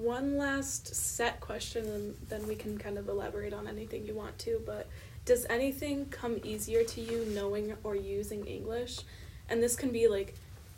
one 0.00 0.38
last 0.38 0.94
set 0.94 1.40
question 1.40 1.84
and 1.86 2.16
then 2.28 2.46
we 2.46 2.54
can 2.54 2.78
kind 2.78 2.98
of 2.98 3.08
elaborate 3.08 3.52
on 3.52 3.66
anything 3.66 4.06
you 4.06 4.14
want 4.14 4.38
to. 4.40 4.60
But 4.64 4.88
does 5.24 5.46
anything 5.48 6.06
come 6.06 6.40
easier 6.42 6.82
to 6.84 7.00
you 7.00 7.26
knowing 7.34 7.74
or 7.84 7.94
using 7.94 8.46
English? 8.46 9.00
And 9.48 9.62
this 9.62 9.76
can 9.76 9.90
be 9.90 10.08
like 10.08 10.34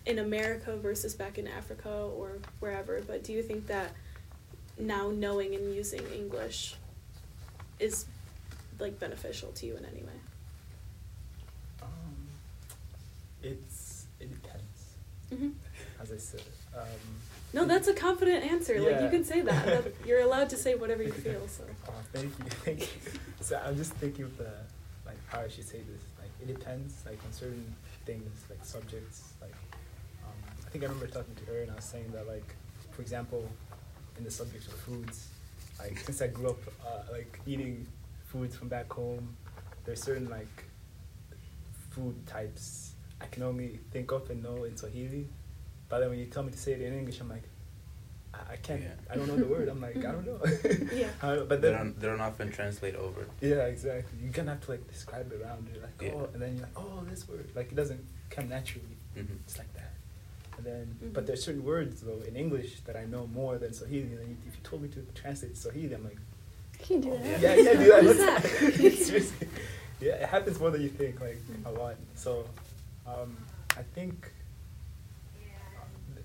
in 0.07 0.19
America 0.19 0.77
versus 0.77 1.15
back 1.15 1.39
in 1.39 1.49
Africa 1.49 1.89
or 1.89 2.39
wherever. 2.61 3.01
But 3.01 3.25
do 3.25 3.33
you 3.33 3.43
think 3.43 3.67
that 3.69 3.93
now 4.79 5.11
knowing 5.11 5.55
and 5.55 5.75
using 5.75 6.05
English 6.13 6.75
is 7.79 8.07
like 8.79 8.99
beneficial 8.99 9.53
to 9.53 9.67
you 9.67 9.77
in 9.77 9.85
any 9.85 10.03
way? 10.03 10.21
Um, 11.83 12.17
it's 13.43 13.74
As 16.05 16.13
I 16.13 16.19
said. 16.19 16.43
Um, 16.77 16.85
No, 17.55 17.65
that's 17.65 17.89
a 17.89 17.95
confident 17.95 18.45
answer. 18.45 18.79
Like 18.79 19.01
you 19.01 19.09
can 19.09 19.25
say 19.25 19.41
that. 19.41 19.65
that. 19.85 19.95
You're 20.07 20.21
allowed 20.21 20.51
to 20.51 20.57
say 20.57 20.75
whatever 20.75 21.03
you 21.03 21.13
feel. 21.13 21.49
So. 21.49 21.65
Oh, 21.89 21.93
thank 22.13 22.31
you, 22.39 22.45
thank 22.67 22.81
you. 22.81 23.13
So 23.41 23.59
I'm 23.65 23.77
just 23.77 23.93
thinking 23.95 24.27
of 24.27 24.37
the 24.37 24.51
like 25.07 25.17
how 25.29 25.41
I 25.41 25.49
should 25.49 25.67
say 25.67 25.79
this. 25.79 26.03
Like 26.21 26.31
it 26.43 26.49
depends, 26.55 27.03
like 27.07 27.19
on 27.25 27.33
certain 27.33 27.75
things, 28.05 28.45
like 28.51 28.63
subjects. 28.63 29.33
Like 29.41 29.55
um, 30.25 30.37
I 30.67 30.69
think 30.69 30.85
I 30.85 30.89
remember 30.89 31.07
talking 31.07 31.35
to 31.37 31.45
her 31.47 31.63
and 31.63 31.71
I 31.71 31.77
was 31.77 31.85
saying 31.85 32.11
that 32.13 32.27
like, 32.29 32.55
for 32.91 33.01
example, 33.01 33.49
in 34.19 34.25
the 34.25 34.31
subject 34.31 34.67
of 34.67 34.75
foods, 34.75 35.29
like 35.79 35.97
since 36.01 36.21
I 36.21 36.27
grew 36.27 36.51
up 36.51 36.63
uh, 36.87 37.13
like 37.13 37.41
eating 37.47 37.87
foods 38.27 38.57
from 38.57 38.69
back 38.69 38.93
home, 38.93 39.37
there's 39.87 40.03
certain 40.03 40.29
like 40.29 40.65
food 41.93 42.27
types 42.27 42.95
I 43.21 43.27
can 43.27 43.43
only 43.43 43.81
think 43.91 44.13
of 44.13 44.29
and 44.29 44.43
know 44.43 44.65
in 44.65 44.77
Swahili. 44.77 45.29
But 45.95 46.01
then 46.01 46.11
when 46.11 46.19
you 46.19 46.27
tell 46.27 46.43
me 46.43 46.51
to 46.51 46.59
say 46.59 46.73
it 46.73 46.81
in 46.81 46.93
English, 46.93 47.21
I'm 47.21 47.29
like, 47.29 47.45
I, 48.35 48.55
I 48.55 48.57
can't. 48.57 48.83
Yeah. 48.83 48.89
I 49.09 49.15
don't 49.15 49.29
know 49.29 49.37
the 49.37 49.45
word. 49.47 49.69
I'm 49.69 49.81
like, 49.81 49.97
I 49.99 50.11
don't 50.11 50.27
know. 50.27 50.41
Yeah. 50.93 51.07
How- 51.21 51.45
but 51.45 51.61
they 51.63 51.71
then 51.71 51.79
don't 51.79 52.01
they 52.01 52.07
don't 52.09 52.21
often 52.21 52.51
translate 52.51 52.97
over. 52.97 53.29
yeah, 53.41 53.67
exactly. 53.75 54.19
You're 54.21 54.33
gonna 54.33 54.51
have 54.51 54.61
to 54.65 54.73
like 54.73 54.85
describe 54.91 55.31
it 55.33 55.41
around 55.41 55.69
it, 55.73 55.81
like 55.81 55.93
Yeah. 56.03 56.15
oh, 56.17 56.29
and 56.33 56.43
then 56.43 56.57
you're 56.57 56.65
like 56.67 56.77
oh, 56.77 57.05
this 57.09 57.29
word, 57.29 57.49
like 57.55 57.71
it 57.71 57.77
doesn't 57.77 58.05
come 58.31 58.49
naturally. 58.49 58.97
hmm 59.15 59.21
It's 59.47 59.57
like 59.57 59.73
that. 59.75 59.93
And 60.57 60.67
then, 60.67 60.97
Mhm. 61.01 61.13
but 61.13 61.27
there's 61.29 61.45
certain 61.45 61.63
words 61.65 62.01
though 62.01 62.23
in 62.27 62.35
English 62.35 62.81
that 62.87 62.97
I 62.97 63.05
know 63.05 63.29
more 63.29 63.57
than 63.59 63.73
Swahili. 63.73 64.09
And 64.15 64.19
then 64.19 64.29
you, 64.31 64.37
if 64.49 64.55
you 64.57 64.63
told 64.65 64.83
me 64.83 64.89
to 64.97 65.01
translate 65.15 65.57
Swahili, 65.57 65.95
I'm 65.95 66.03
like, 66.11 66.19
can 66.81 67.03
You 67.05 67.11
can 67.11 67.11
do 67.11 67.11
oh, 67.13 67.23
that. 67.29 67.41
yeah, 67.41 67.55
yeah, 67.55 67.73
do 67.85 67.89
that. 67.93 68.05
What's 68.05 68.19
that? 68.19 68.43
Seriously. 69.07 69.49
yeah, 70.01 70.15
it 70.25 70.29
happens 70.29 70.59
more 70.59 70.73
than 70.73 70.83
you 70.83 70.89
think, 71.01 71.21
like 71.21 71.41
a 71.67 71.71
lot. 71.71 71.95
So, 72.17 72.45
um, 73.07 73.37
I 73.77 73.83
think 73.95 74.33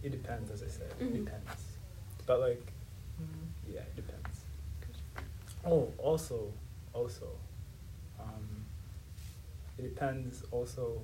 it 0.04 0.12
depends, 0.12 0.52
as 0.52 0.64
I 0.64 0.68
said. 0.68 0.90
Mhm. 1.00 1.16
It 1.16 1.26
depends. 1.26 1.64
But 2.26 2.40
like, 2.40 2.72
mm, 3.22 3.74
yeah, 3.74 3.82
it 3.82 3.96
depends. 3.96 4.46
Oh, 5.66 5.92
also, 5.98 6.54
also, 6.94 7.28
um, 8.20 8.66
it 9.78 9.82
depends 9.84 10.44
also 10.52 11.02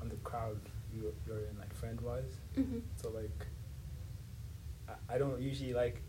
on 0.00 0.08
the 0.08 0.14
crowd 0.16 0.58
you 0.94 1.12
you're 1.26 1.38
in, 1.38 1.58
like 1.58 1.74
friend 1.74 2.00
wise. 2.00 2.36
hmm 2.54 2.78
So 2.96 3.10
like, 3.10 3.46
I, 4.88 5.14
I 5.14 5.18
don't 5.18 5.40
usually 5.40 5.72
like 5.72 6.00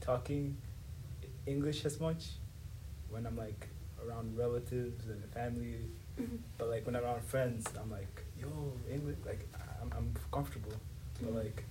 talking 0.00 0.56
English 1.46 1.84
as 1.84 2.00
much 2.00 2.30
when 3.10 3.26
I'm 3.26 3.36
like 3.36 3.68
around 4.04 4.36
relatives 4.36 5.06
and 5.08 5.24
family. 5.32 5.86
hmm 6.16 6.36
But 6.58 6.68
like 6.68 6.86
when 6.86 6.94
I'm 6.96 7.04
around 7.04 7.22
friends, 7.24 7.66
I'm 7.80 7.90
like, 7.90 8.24
yo, 8.40 8.48
English. 8.90 9.16
Like 9.26 9.48
I'm 9.80 9.92
I'm 9.96 10.14
comfortable. 10.30 10.72
But 11.22 11.34
like, 11.34 11.64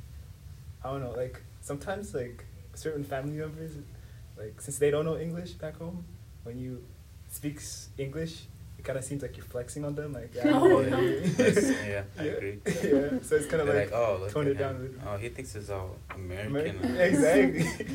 I 0.83 0.91
don't 0.91 1.01
know. 1.01 1.11
Like 1.11 1.41
sometimes 1.61 2.13
like 2.13 2.45
certain 2.73 3.03
family 3.03 3.37
members, 3.37 3.71
like 4.37 4.59
since 4.61 4.77
they 4.77 4.91
don't 4.91 5.05
know 5.05 5.17
English 5.17 5.51
back 5.53 5.77
home, 5.77 6.05
when 6.43 6.57
you 6.59 6.83
speak 7.29 7.59
English, 7.97 8.43
it 8.79 8.83
kind 8.83 8.97
of 8.97 9.05
seems 9.05 9.21
like 9.21 9.37
you're 9.37 9.45
flexing 9.45 9.85
on 9.85 9.93
them. 9.95 10.13
Like, 10.13 10.33
yeah, 10.33 10.47
I 10.47 10.51
Oh, 10.59 10.81
no. 10.81 10.99
you 10.99 11.21
mean. 11.21 11.35
Yes, 11.37 11.71
yeah, 11.87 12.03
I 12.17 12.23
agree. 12.33 12.59
yeah. 12.65 13.09
So 13.21 13.35
it's 13.35 13.45
kind 13.45 13.61
of 13.61 13.67
They're 13.67 13.85
like, 13.85 13.91
oh, 13.93 14.27
tone 14.29 14.47
it 14.47 14.55
down. 14.55 14.75
him. 14.75 15.01
Oh, 15.07 15.17
he 15.17 15.29
thinks 15.29 15.53
it's 15.55 15.69
all 15.69 15.95
American. 16.15 16.55
American. 16.83 16.97
exactly. 16.97 17.87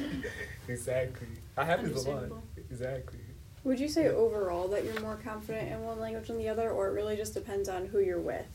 exactly. 0.68 1.26
That 1.56 1.66
happens 1.66 2.04
a 2.04 2.10
lot. 2.10 2.24
Exactly. 2.70 3.18
Would 3.64 3.80
you 3.80 3.88
say 3.88 4.08
overall 4.08 4.68
that 4.68 4.84
you're 4.84 5.00
more 5.00 5.18
confident 5.24 5.72
in 5.72 5.82
one 5.82 5.98
language 5.98 6.28
than 6.28 6.38
the 6.38 6.48
other, 6.48 6.70
or 6.70 6.86
it 6.88 6.92
really 6.92 7.16
just 7.16 7.34
depends 7.34 7.68
on 7.68 7.86
who 7.86 7.98
you're 7.98 8.20
with? 8.20 8.46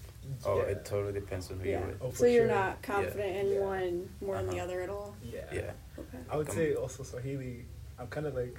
Oh, 0.46 0.58
Yeah. 0.58 0.64
it 0.74 0.86
totally 0.86 1.14
depends 1.14 1.50
on 1.52 1.60
who 1.60 1.70
yeah. 1.70 1.80
you're 1.80 1.88
with. 1.88 2.02
Oh, 2.02 2.10
so 2.12 2.16
for 2.18 2.28
you're 2.28 2.48
sure. 2.48 2.56
not 2.56 2.82
confident 2.82 3.36
in 3.38 3.54
Yeah. 3.54 3.60
one 3.60 4.10
more 4.22 4.38
than 4.38 4.48
the 4.48 4.54
Uh-huh. 4.56 4.64
other 4.66 4.82
at 4.82 4.90
all. 4.90 5.16
Yeah. 5.24 5.42
Yeah. 5.52 5.72
Okay. 5.98 6.18
I 6.30 6.38
would 6.38 6.48
Com- 6.48 6.56
say 6.56 6.74
also 6.76 7.04
Swahili. 7.04 7.66
I'm 8.00 8.08
kind 8.08 8.26
of 8.28 8.36
like 8.36 8.58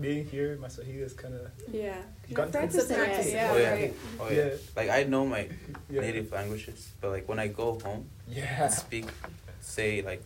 being 0.00 0.24
here. 0.26 0.56
My 0.56 0.68
Swahili 0.68 1.00
is 1.02 1.12
kind 1.12 1.34
of 1.34 1.50
Yeah. 1.72 1.96
You 1.98 2.02
You're 2.28 2.36
got- 2.36 2.52
practicing 2.52 2.96
Practice. 2.96 3.26
it. 3.26 3.32
Yeah. 3.34 3.50
oh 3.52 3.56
yeah. 3.58 3.70
Right. 3.72 3.94
Oh 4.20 4.28
yeah. 4.30 4.36
Yeah. 4.46 4.56
Like 4.76 4.90
I 4.90 5.02
know 5.04 5.26
my 5.26 5.48
yeah. 5.90 6.00
native 6.00 6.32
languages, 6.32 6.92
but 7.00 7.10
like 7.10 7.28
when 7.28 7.38
I 7.38 7.48
go 7.48 7.78
home 7.80 8.08
Yeah. 8.28 8.64
and 8.64 8.72
speak, 8.72 9.06
say 9.60 10.02
like 10.02 10.22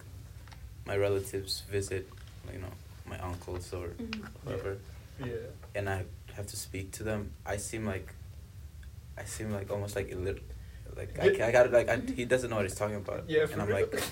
my 0.86 0.96
relatives 0.96 1.62
visit, 1.70 2.08
you 2.52 2.58
know, 2.60 2.72
my 3.06 3.18
uncles 3.18 3.72
or 3.72 3.88
Mhm. 3.88 4.28
whoever, 4.44 4.76
Yeah. 5.18 5.50
and 5.74 5.88
I 5.90 6.04
have 6.34 6.46
to 6.48 6.56
speak 6.56 6.92
to 6.92 7.02
them, 7.02 7.32
I 7.44 7.56
seem 7.56 7.86
like, 7.86 8.12
I 9.18 9.24
seem 9.24 9.50
like 9.50 9.70
almost 9.70 9.96
like 9.96 10.10
illit, 10.10 10.40
like 10.96 11.18
I, 11.20 11.30
Yeah. 11.30 11.46
I 11.46 11.52
got 11.52 11.70
like 11.72 11.88
I, 11.88 11.96
he 12.14 12.24
doesn't 12.24 12.50
know 12.50 12.56
what 12.56 12.64
he's 12.64 12.74
talking 12.74 12.96
about. 12.96 13.24
Yeah. 13.28 13.46
and 13.52 13.60
I'm 13.62 13.68
real. 13.68 13.80
like, 13.80 14.02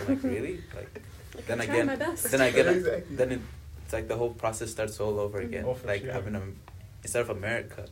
I'm 0.00 0.14
like 0.14 0.22
really 0.22 0.60
like. 0.74 1.02
Like 1.34 1.46
Then 1.46 1.60
I'm 1.60 1.68
again- 1.70 1.86
my 1.86 1.96
best. 1.96 2.30
Then 2.30 2.40
I 2.40 2.50
get 2.50 2.66
Exactly. 2.68 3.16
then 3.16 3.32
it, 3.32 3.40
it's 3.84 3.92
like 3.92 4.06
the 4.08 4.16
whole 4.16 4.30
process 4.34 4.70
starts 4.70 5.00
all 5.00 5.18
over 5.18 5.40
Mhm. 5.40 5.44
again. 5.48 5.64
Oh, 5.66 5.76
like 5.84 6.02
sure. 6.02 6.12
I'm 6.12 6.26
in 6.28 6.36
a, 6.36 6.42
instead 7.02 7.22
of 7.22 7.30
America, 7.30 7.86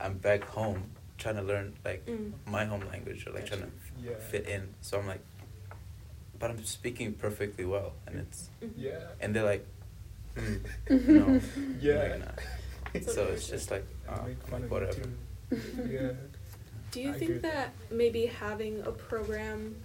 I'm 0.00 0.14
back 0.18 0.44
home 0.44 0.82
trying 1.18 1.36
to 1.36 1.42
learn 1.42 1.74
like 1.84 2.06
Mm. 2.06 2.32
my 2.46 2.64
home 2.64 2.84
language 2.92 3.26
or 3.26 3.32
like 3.32 3.46
trying 3.46 3.62
to 3.62 3.70
Yeah. 4.02 4.14
fit 4.30 4.46
in. 4.48 4.74
So 4.80 4.98
I'm 4.98 5.06
like, 5.08 5.20
but 6.38 6.50
I'm 6.50 6.62
speaking 6.64 7.14
perfectly 7.14 7.64
well, 7.64 7.92
and 8.06 8.20
it's 8.20 8.48
Mhm. 8.62 8.70
Yeah. 8.76 9.00
and 9.20 9.34
they're 9.34 9.44
like, 9.54 9.66
mm, 10.36 10.60
no, 11.08 11.40
Yeah. 11.80 11.98
maybe 12.08 12.18
not. 12.20 12.38
It's 12.94 13.12
so 13.12 13.24
it's 13.26 13.48
just 13.48 13.70
like, 13.72 13.84
And 14.08 14.20
oh, 14.52 14.58
make 14.58 14.70
whatever. 14.70 15.02
yeah. 15.50 16.12
Do 16.90 17.00
you 17.00 17.10
I 17.10 17.18
think 17.18 17.30
with 17.32 17.42
that 17.42 17.72
maybe 17.90 18.26
having 18.26 18.80
a 18.82 18.90
program 18.90 19.76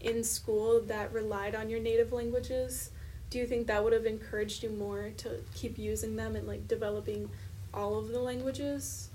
in 0.00 0.22
school 0.24 0.80
that 0.82 1.12
relied 1.12 1.54
on 1.54 1.70
your 1.70 1.80
native 1.80 2.12
languages 2.12 2.90
do 3.32 3.38
you 3.38 3.46
think 3.46 3.66
that 3.68 3.82
would 3.82 3.94
have 3.94 4.04
encouraged 4.04 4.62
you 4.62 4.68
more 4.68 5.08
to 5.16 5.40
keep 5.54 5.78
using 5.78 6.16
them 6.16 6.36
and 6.36 6.46
like 6.46 6.68
developing 6.68 7.30
all 7.72 7.98
of 7.98 8.08
the 8.08 8.18
languages? 8.20 9.08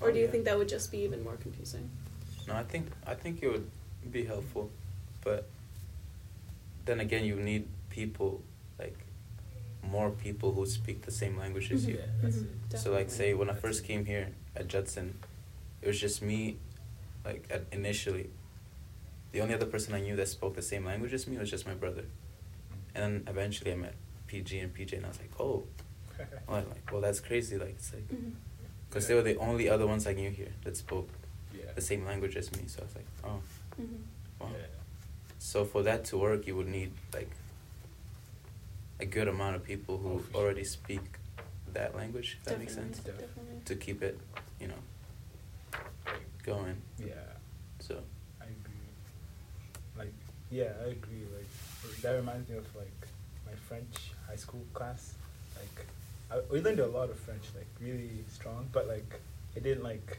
Or 0.00 0.10
Oh, 0.10 0.12
do 0.12 0.18
you 0.20 0.26
yeah. 0.26 0.30
think 0.30 0.44
that 0.44 0.56
would 0.56 0.68
just 0.68 0.92
be 0.92 0.98
even 0.98 1.24
more 1.24 1.34
confusing? 1.34 1.90
No, 2.46 2.54
I 2.54 2.62
think 2.62 2.86
I 3.04 3.14
think 3.14 3.42
it 3.42 3.48
would 3.48 3.68
be 4.12 4.24
helpful, 4.24 4.70
but 5.24 5.48
then 6.84 7.00
again, 7.00 7.24
you 7.24 7.34
need 7.34 7.66
people 7.90 8.42
like 8.78 8.96
more 9.82 10.10
people 10.10 10.52
who 10.52 10.66
speak 10.66 11.02
the 11.02 11.10
same 11.10 11.36
language 11.36 11.72
as 11.72 11.84
you. 11.84 11.96
Yeah, 11.96 12.06
that's 12.22 12.36
Mhm. 12.36 12.74
it. 12.74 12.78
So 12.78 12.92
like, 12.92 13.10
say 13.10 13.34
when 13.34 13.50
I 13.50 13.54
first 13.54 13.82
came 13.82 14.04
here 14.04 14.28
at 14.54 14.68
Judson, 14.68 15.18
it 15.82 15.88
was 15.88 15.98
just 16.00 16.22
me. 16.22 16.58
Like 17.24 17.46
at 17.50 17.64
initially, 17.72 18.30
the 19.32 19.40
only 19.40 19.54
other 19.54 19.66
person 19.66 19.94
I 19.94 20.00
knew 20.00 20.16
that 20.16 20.28
spoke 20.28 20.54
the 20.54 20.62
same 20.62 20.84
language 20.84 21.12
as 21.12 21.26
me 21.26 21.38
was 21.38 21.50
just 21.50 21.66
my 21.66 21.74
brother, 21.74 22.04
and 22.94 23.02
then 23.04 23.24
eventually 23.26 23.72
I 23.72 23.76
met 23.76 23.94
PG 24.26 24.58
and 24.58 24.74
PJ, 24.74 24.92
and 24.94 25.04
I 25.06 25.08
was 25.08 25.18
like, 25.18 25.30
oh, 25.40 25.64
oh 26.48 26.52
like 26.54 26.90
well 26.92 27.00
that's 27.00 27.20
crazy. 27.20 27.56
Like 27.58 27.70
it's 27.70 27.92
like 27.92 28.06
Mm-hmm. 28.08 28.30
because 28.88 29.08
they 29.08 29.14
were 29.14 29.22
the 29.22 29.36
only 29.38 29.68
other 29.68 29.86
ones 29.86 30.06
I 30.06 30.12
knew 30.12 30.30
here 30.30 30.52
that 30.64 30.76
spoke 30.76 31.08
yeah. 31.52 31.72
the 31.74 31.80
same 31.80 32.04
language 32.04 32.36
as 32.36 32.52
me. 32.52 32.62
So 32.66 32.82
I 32.82 32.84
was 32.84 32.94
like, 32.96 33.06
oh, 33.24 33.40
Mm-hmm. 33.80 33.94
wow. 34.40 34.48
Yeah. 34.52 34.66
So 35.38 35.64
for 35.64 35.82
that 35.82 36.04
to 36.06 36.18
work, 36.18 36.46
you 36.46 36.54
would 36.56 36.68
need 36.68 36.92
like 37.12 37.30
a 39.00 39.06
good 39.06 39.28
amount 39.28 39.56
of 39.56 39.64
people 39.64 39.98
who 39.98 40.10
Oh, 40.14 40.18
for 40.18 40.32
sure. 40.32 40.40
already 40.42 40.64
speak 40.64 41.00
that 41.72 41.96
language. 41.96 42.38
If 42.40 42.44
that 42.48 42.58
makes 42.58 42.74
sense. 42.74 42.98
Definitely. 42.98 43.60
To 43.64 43.74
keep 43.74 44.02
it, 44.02 44.18
you 44.60 44.68
know, 44.68 44.80
going. 46.44 46.76
Yeah, 46.98 47.14
So 47.80 47.98
I 48.40 48.44
agree. 48.44 48.88
Like, 49.96 50.12
yeah, 50.50 50.72
I 50.84 50.88
agree. 50.90 51.24
Like, 51.34 52.00
that 52.02 52.12
reminds 52.12 52.48
me 52.48 52.56
of 52.58 52.66
like 52.76 53.08
my 53.46 53.52
French 53.68 54.12
high 54.28 54.36
school 54.36 54.64
class. 54.74 55.14
Like, 55.56 55.86
I, 56.30 56.40
we 56.52 56.60
learned 56.60 56.80
a 56.80 56.86
lot 56.86 57.10
of 57.10 57.18
French, 57.18 57.44
like 57.56 57.66
really 57.80 58.24
strong, 58.30 58.68
but 58.72 58.86
like 58.88 59.20
it 59.56 59.62
didn't 59.62 59.82
like 59.84 60.18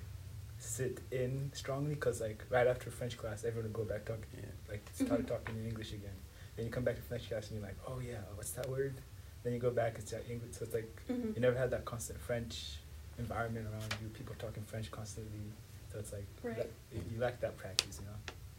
sit 0.58 1.00
in 1.12 1.52
strongly 1.54 1.94
because 1.96 2.22
like 2.22 2.44
right 2.50 2.68
after 2.68 2.90
French 2.90 3.18
class, 3.18 3.44
everyone 3.44 3.72
would 3.72 3.74
go 3.74 3.84
back 3.84 4.06
talking, 4.06 4.24
yeah, 4.36 4.46
like 4.70 4.88
start 4.94 5.22
Mhm. 5.22 5.28
talking 5.28 5.56
in 5.58 5.66
English 5.68 5.92
again. 5.94 6.16
Then 6.56 6.66
you 6.66 6.72
come 6.72 6.84
back 6.84 6.96
to 6.96 7.02
French 7.02 7.28
class 7.30 7.50
and 7.50 7.60
you're 7.60 7.68
like, 7.68 7.78
oh 7.88 8.00
yeah, 8.00 8.22
what's 8.36 8.52
that 8.52 8.68
word? 8.70 8.96
Then 9.44 9.54
you 9.54 9.60
go 9.60 9.70
back 9.72 9.96
it's 10.00 10.12
like 10.14 10.28
English. 10.30 10.56
So 10.56 10.66
it's 10.66 10.74
like 10.74 10.90
Mm-hmm. 11.10 11.32
you 11.36 11.42
never 11.42 11.58
had 11.58 11.70
that 11.72 11.86
constant 11.86 12.20
French 12.20 12.78
environment 13.20 13.68
around 13.72 13.94
you. 14.02 14.08
People 14.10 14.36
talking 14.40 14.64
French 14.64 14.90
constantly. 14.92 15.52
So 15.96 16.00
it's 16.02 16.12
like 16.12 16.26
Right. 16.44 16.58
that, 16.58 16.68
you 16.92 17.20
lack 17.22 17.40
that 17.40 17.56
practice, 17.56 18.00
you 18.02 18.06
know. 18.08 18.18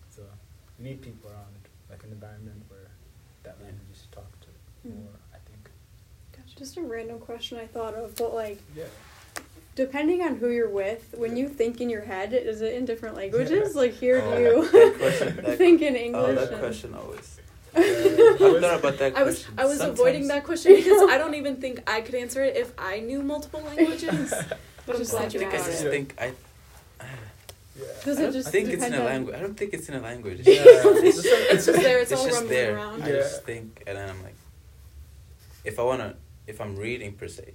So 0.08 0.22
you 0.78 0.84
need 0.88 1.02
people 1.02 1.28
around, 1.30 1.52
like 1.90 2.02
an 2.04 2.10
environment 2.12 2.62
where 2.68 2.88
that 3.42 3.56
Yeah. 3.60 3.66
language 3.66 3.90
is 3.92 4.06
talked 4.10 4.40
to 4.44 4.48
Mhm. 4.88 4.94
more. 5.04 5.12
I 5.34 5.38
think. 5.46 5.70
Gotcha. 6.32 6.56
Just 6.56 6.78
a 6.78 6.80
random 6.82 7.18
question 7.18 7.58
I 7.58 7.66
thought 7.66 7.92
of, 7.94 8.14
but 8.16 8.32
like, 8.32 8.58
Yeah. 8.74 8.84
depending 9.74 10.22
on 10.22 10.36
who 10.36 10.48
you're 10.48 10.70
with, 10.70 11.14
when 11.18 11.36
Yeah. 11.36 11.42
you 11.42 11.48
think 11.50 11.82
in 11.82 11.90
your 11.90 12.00
head, 12.02 12.32
is 12.32 12.62
it 12.62 12.72
in 12.72 12.86
different 12.86 13.16
languages? 13.16 13.74
Like, 13.76 13.92
here 14.04 14.22
Oh, 14.24 14.36
do 14.38 14.42
you 14.42 14.92
question- 14.98 15.36
that- 15.36 15.58
think 15.58 15.82
in 15.82 15.94
English? 15.94 16.24
oh, 16.24 16.28
English? 16.30 16.44
that 16.48 16.52
and- 16.54 16.62
question 16.62 16.94
always. 16.94 17.36
Yeah. 17.74 17.80
I've 17.82 18.38
thought 18.62 18.78
about 18.80 18.98
that 19.00 19.14
I 19.14 19.22
was 19.24 19.40
question. 19.44 19.54
I 19.58 19.64
was 19.66 19.76
Sometimes- 19.76 20.00
avoiding 20.00 20.28
that 20.28 20.44
question 20.44 20.74
because 20.74 21.02
I 21.10 21.18
don't 21.18 21.34
even 21.34 21.56
think 21.60 21.82
I 21.86 22.00
could 22.00 22.14
answer 22.14 22.42
it 22.42 22.56
if 22.56 22.72
I 22.78 23.00
knew 23.00 23.22
multiple 23.22 23.60
languages. 23.60 24.32
But 24.86 24.96
I'm 24.96 25.02
glad 25.02 25.12
like 25.24 25.34
you 25.34 25.40
think 25.40 25.52
I 25.52 25.56
I 25.58 25.58
just 25.66 25.82
think 25.82 26.14
I. 26.18 26.32
Yeah. 27.78 27.84
Does 28.04 28.18
I 28.18 28.20
it 28.20 28.24
don't 28.24 28.32
just 28.32 28.48
think 28.50 28.68
it's 28.70 28.84
in 28.84 28.94
a 28.94 29.04
language. 29.04 29.34
I 29.36 29.40
don't 29.40 29.56
think 29.56 29.74
it's 29.74 29.88
in 29.88 29.94
a 29.96 30.00
language. 30.00 30.40
Yeah. 30.46 30.62
It's 30.64 31.22
just- 31.22 31.26
It's 31.54 31.66
just 31.66 31.82
there. 31.82 31.98
It's, 32.00 32.12
it's 32.12 32.20
all 32.20 32.26
just 32.26 32.38
rumbling 32.40 32.58
there. 32.58 32.76
around. 32.76 33.02
I 33.02 33.08
Yeah. 33.08 33.16
just 33.16 33.44
think, 33.44 33.82
and 33.86 33.96
then 33.98 34.08
I'm 34.08 34.22
like, 34.22 34.34
if 35.64 35.78
I 35.78 35.82
wanna, 35.82 36.16
if 36.46 36.60
I'm 36.60 36.76
reading 36.76 37.12
per 37.14 37.28
se, 37.28 37.54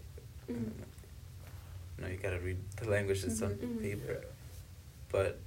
Mhm. 0.50 0.72
no, 2.00 2.08
you 2.08 2.18
gotta 2.18 2.40
read 2.40 2.58
the 2.78 2.90
language 2.90 3.22
that's 3.24 3.42
on 3.42 3.52
Mhm. 3.56 3.78
Mhm. 3.78 3.82
paper. 3.82 4.14
Yeah. 4.22 4.28
But 5.12 5.40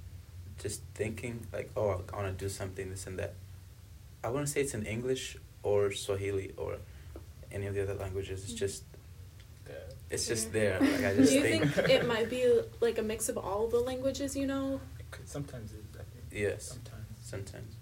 just 0.59 0.81
thinking 0.93 1.45
like, 1.53 1.69
oh, 1.77 2.03
I 2.11 2.15
wanna 2.15 2.31
do 2.33 2.49
something 2.49 2.89
this 2.89 3.07
and 3.07 3.17
that. 3.19 3.33
I 4.23 4.29
wouldn't 4.29 4.49
say 4.49 4.61
it's 4.61 4.73
in 4.73 4.85
English 4.85 5.37
or 5.63 5.91
Swahili 5.91 6.53
or 6.57 6.77
any 7.51 7.65
of 7.67 7.75
the 7.75 7.83
other 7.83 7.93
languages. 7.95 8.43
It's 8.43 8.53
Mhm. 8.53 8.57
just, 8.57 8.83
Yeah. 8.91 8.94
It's 10.09 10.27
just 10.27 10.51
there. 10.53 10.79
Like 10.79 11.03
I 11.03 11.13
Do 11.15 11.21
you 11.23 11.41
think, 11.41 11.73
think 11.73 11.89
it 11.89 12.07
might 12.07 12.29
be 12.29 12.61
like 12.81 12.97
a 12.97 13.01
mix 13.03 13.29
of 13.29 13.37
all 13.37 13.67
the 13.67 13.79
languages 13.79 14.35
you 14.35 14.47
know? 14.47 14.79
It 14.99 15.09
could, 15.11 15.27
sometimes 15.27 15.71
it. 15.73 15.83
I 15.93 15.97
think. 15.97 16.25
Yes. 16.31 16.67
Sometimes. 16.67 17.05
sometimes. 17.23 17.75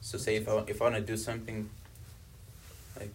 So 0.00 0.18
say 0.18 0.36
if 0.36 0.48
I 0.48 0.58
if 0.68 0.80
I 0.80 0.84
wanna 0.84 1.00
do 1.00 1.16
something, 1.16 1.68
like, 2.98 3.12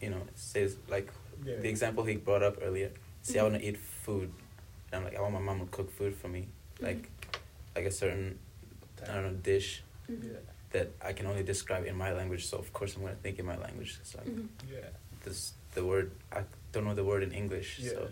you 0.00 0.10
know, 0.10 0.22
says 0.34 0.76
like 0.88 1.08
Yeah. 1.44 1.56
the 1.56 1.68
example 1.68 2.04
he 2.04 2.16
brought 2.16 2.42
up 2.42 2.56
earlier. 2.62 2.90
Say 3.22 3.38
I 3.38 3.42
Mhm. 3.42 3.50
want 3.50 3.62
to 3.62 3.68
eat 3.68 3.76
food, 3.78 4.30
and 4.90 4.94
I'm 4.98 5.04
like, 5.04 5.16
I 5.16 5.20
want 5.20 5.34
my 5.34 5.40
mom 5.40 5.60
to 5.60 5.66
cook 5.66 5.90
food 5.90 6.14
for 6.14 6.28
me, 6.28 6.48
like, 6.80 7.10
like 7.76 7.84
a 7.84 7.90
certain 7.90 8.38
I 9.02 9.14
don't 9.14 9.22
know 9.24 9.32
dish 9.42 9.82
Mhm. 10.10 10.24
Yeah. 10.32 10.38
that 10.70 10.88
I 11.02 11.12
can 11.12 11.26
only 11.26 11.42
describe 11.42 11.84
in 11.86 11.96
my 11.96 12.12
language. 12.12 12.46
So 12.46 12.58
of 12.58 12.72
course 12.72 12.94
I'm 12.96 13.02
gonna 13.02 13.16
think 13.16 13.38
in 13.38 13.46
my 13.46 13.56
language. 13.56 13.98
So 14.02 14.18
like, 14.18 14.28
Mhm. 14.28 14.48
Yeah. 14.70 14.88
this 15.24 15.52
the 15.74 15.84
word 15.84 16.10
I 16.32 16.42
don't 16.72 16.84
know 16.84 16.94
the 16.94 17.04
word 17.04 17.22
in 17.22 17.32
English. 17.32 17.78
Yeah. 17.78 17.90
So 17.90 18.08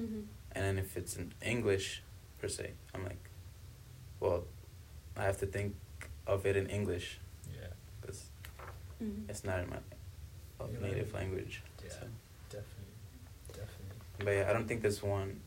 Mhm. 0.00 0.26
and 0.52 0.64
then 0.64 0.78
if 0.78 0.96
it's 0.96 1.16
in 1.16 1.32
English 1.42 2.02
per 2.38 2.48
se, 2.48 2.72
I'm 2.94 3.04
like, 3.04 3.30
well, 4.20 4.44
I 5.16 5.24
have 5.24 5.38
to 5.40 5.46
think 5.46 5.74
of 6.26 6.46
it 6.46 6.56
in 6.56 6.66
English 6.68 7.18
Yeah. 7.54 7.68
because 8.00 8.26
Mhm. 9.02 9.28
it's 9.28 9.44
not 9.44 9.60
in 9.60 9.70
my 9.70 9.78
Your 10.72 10.80
native 10.80 11.12
language. 11.12 11.14
language. 11.14 11.62
Yeah. 11.84 11.90
So. 11.90 12.06
Definitely. 12.50 12.94
Definitely. 13.48 13.96
But 14.18 14.30
yeah, 14.30 14.50
I 14.50 14.52
don't 14.52 14.66
think 14.68 14.82
there's 14.82 15.02
one 15.02 15.40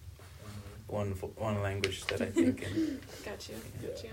One 0.88 1.10
word. 1.10 1.10
one 1.10 1.14
vo- 1.14 1.34
one 1.38 1.62
language 1.62 2.06
that 2.08 2.22
I 2.22 2.26
think 2.40 2.62
in. 2.64 3.00
Got 3.26 3.50
you. 3.50 3.56
Yeah. 3.82 3.88
Got 3.90 4.04
you. 4.04 4.12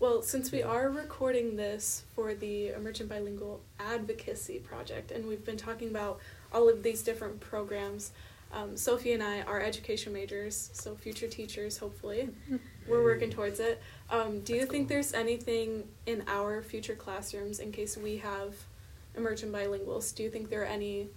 Well, 0.00 0.22
since 0.22 0.50
we 0.50 0.58
Yeah. 0.60 0.66
are 0.66 0.88
recording 0.90 1.56
this 1.56 2.02
for 2.14 2.34
the 2.34 2.68
Emergent 2.70 3.08
Bilingual 3.08 3.60
Advocacy 3.78 4.58
Project, 4.58 5.12
and 5.12 5.26
we've 5.28 5.44
been 5.44 5.56
talking 5.56 5.88
about 5.88 6.20
all 6.52 6.68
of 6.68 6.82
these 6.82 7.02
different 7.02 7.40
programs, 7.40 8.12
um, 8.52 8.76
Sophie 8.76 9.12
and 9.12 9.22
I 9.22 9.40
are 9.42 9.60
education 9.60 10.12
majors, 10.12 10.70
so 10.74 10.94
future 10.94 11.26
teachers, 11.28 11.78
hopefully. 11.78 12.28
We're 12.88 13.02
working 13.02 13.30
towards 13.30 13.60
it. 13.60 13.80
Um, 14.10 14.40
do 14.40 14.52
you 14.54 14.60
That's 14.60 14.70
think 14.70 14.88
cool. 14.88 14.96
there's 14.96 15.14
anything 15.14 15.84
in 16.06 16.24
our 16.26 16.62
future 16.62 16.94
classrooms 16.94 17.60
in 17.60 17.72
case 17.72 17.96
we 17.96 18.18
have 18.18 18.54
emergent 19.16 19.52
bilinguals? 19.52 20.14
Do 20.14 20.22
you 20.22 20.30
think 20.30 20.50
there 20.50 20.62
are 20.62 20.66
any 20.66 21.08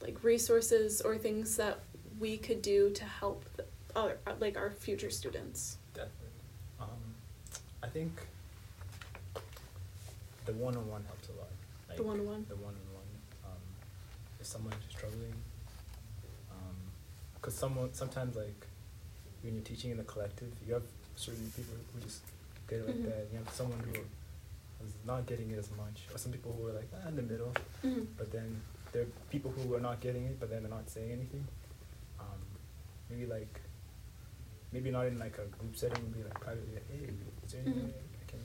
like 0.00 0.22
resources 0.22 1.00
or 1.00 1.16
things 1.16 1.56
that 1.56 1.80
we 2.20 2.36
could 2.36 2.60
do 2.62 2.90
to 2.90 3.04
help 3.04 3.44
the, 3.56 3.64
other, 3.96 4.18
like 4.40 4.56
our 4.56 4.70
future 4.70 5.10
students? 5.10 5.78
Definitely. 5.94 6.28
Um, 6.80 6.88
I 7.82 7.86
think 7.88 8.12
the 10.44 10.52
one-on-one 10.52 11.04
helps 11.04 11.28
a 11.28 11.32
lot. 11.32 11.48
Like, 11.88 11.96
The 11.96 12.02
one-on-one? 12.04 12.46
The 12.48 12.56
one-on-one. 12.56 12.91
Um, 14.54 14.66
if 14.66 14.72
someone's 14.72 14.84
struggling, 14.90 15.34
because 17.34 17.54
someone 17.54 17.92
sometimes 17.92 18.36
like 18.36 18.66
when 19.42 19.54
you're 19.54 19.64
teaching 19.64 19.90
in 19.90 19.98
a 19.98 20.04
collective, 20.04 20.52
you 20.66 20.74
have 20.74 20.82
certain 21.16 21.50
people 21.56 21.74
who 21.94 22.00
just 22.00 22.22
get 22.68 22.78
it 22.80 22.86
like 22.86 22.96
Mhm. 22.96 23.04
that. 23.06 23.26
You 23.32 23.38
have 23.38 23.50
someone 23.52 23.78
who 23.80 23.92
is 24.86 24.92
not 25.04 25.26
getting 25.26 25.50
it 25.50 25.58
as 25.58 25.70
much, 25.76 26.06
or 26.12 26.18
some 26.18 26.32
people 26.32 26.52
who 26.52 26.68
are 26.68 26.72
like 26.72 26.88
ah, 26.94 27.08
in 27.08 27.16
the 27.16 27.22
middle. 27.22 27.52
Mm-hmm. 27.82 28.04
But 28.16 28.30
then 28.30 28.60
there 28.92 29.02
are 29.02 29.06
people 29.30 29.50
who 29.50 29.74
are 29.74 29.80
not 29.80 30.00
getting 30.00 30.24
it, 30.26 30.38
but 30.38 30.50
then 30.50 30.62
they're 30.62 30.70
not 30.70 30.88
saying 30.88 31.10
anything. 31.10 31.46
Um, 32.20 32.40
maybe 33.10 33.26
like, 33.26 33.60
maybe 34.72 34.90
not 34.90 35.06
in 35.06 35.18
like 35.18 35.38
a 35.38 35.46
group 35.46 35.76
setting, 35.76 36.04
maybe 36.12 36.24
like 36.24 36.38
privately, 36.40 36.74
like, 36.74 36.88
hey, 36.90 37.10
is 37.44 37.52
there 37.52 37.62
any 37.62 37.72
Mhm. 37.72 37.88
I 38.22 38.24
can 38.30 38.40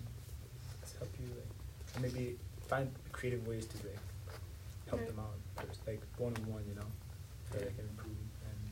help 1.00 1.14
you? 1.20 1.28
Like, 1.36 2.02
maybe 2.02 2.40
find 2.68 2.92
creative 3.12 3.46
ways 3.48 3.66
to 3.68 3.78
like 3.88 4.00
help 4.90 5.02
Right. 5.02 5.08
them 5.10 5.20
out, 5.20 5.68
just 5.70 5.86
like 5.88 6.02
one 6.18 6.36
on 6.38 6.46
one, 6.48 6.64
you 6.68 6.76
know, 6.76 6.88
so 7.52 7.58
they 7.60 7.66
can 7.66 7.88
improve. 7.90 8.18
And 8.46 8.72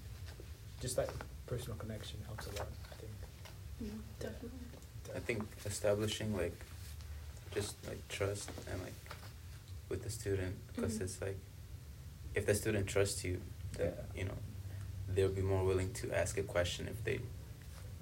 just 0.82 0.96
that 0.96 1.10
personal 1.48 1.78
connection 1.78 2.20
helps 2.26 2.48
a 2.48 2.50
lot, 2.52 2.68
I 2.92 2.96
think. 2.96 3.12
Mm-hmm. 3.84 4.00
Definitely. 4.20 4.60
I 5.16 5.20
think 5.20 5.44
establishing 5.66 6.36
like 6.36 6.56
just 7.54 7.76
like 7.88 8.06
trust 8.10 8.50
and 8.72 8.82
like 8.82 8.94
with 9.90 10.04
the 10.04 10.10
student 10.10 10.56
because 10.76 10.98
Mhm. 10.98 11.02
it's 11.02 11.22
like 11.22 11.38
if 12.34 12.46
the 12.46 12.56
student 12.56 12.88
trusts 12.88 13.24
you, 13.24 13.42
then 13.74 13.94
Yeah. 13.94 14.20
you 14.20 14.26
know 14.26 14.38
they'll 15.08 15.30
be 15.30 15.42
more 15.42 15.64
willing 15.64 15.94
to 15.94 16.12
ask 16.12 16.38
a 16.38 16.44
question 16.44 16.88
if 16.88 17.04
they 17.04 17.20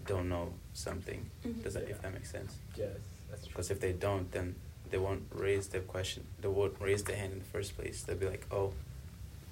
don't 0.06 0.30
know 0.30 0.54
something. 0.74 1.30
Mhm. 1.44 1.64
Does 1.64 1.74
that 1.74 1.84
Yeah. 1.84 1.90
if 1.96 2.02
that 2.02 2.14
makes 2.14 2.32
sense? 2.32 2.54
Yes, 2.76 2.98
that's 3.30 3.44
true. 3.44 3.50
Because 3.50 3.70
if 3.72 3.80
they 3.80 3.94
don't, 3.94 4.32
then 4.32 4.56
they 4.94 5.00
won't 5.00 5.24
raise 5.34 5.70
their 5.70 5.82
question. 5.82 6.24
They 6.40 6.48
won't 6.48 6.76
raise 6.80 7.04
their 7.04 7.16
hand 7.16 7.34
in 7.34 7.40
the 7.40 7.46
first 7.46 7.76
place. 7.76 8.04
They'll 8.04 8.16
be 8.16 8.28
like, 8.28 8.46
"Oh, 8.52 8.74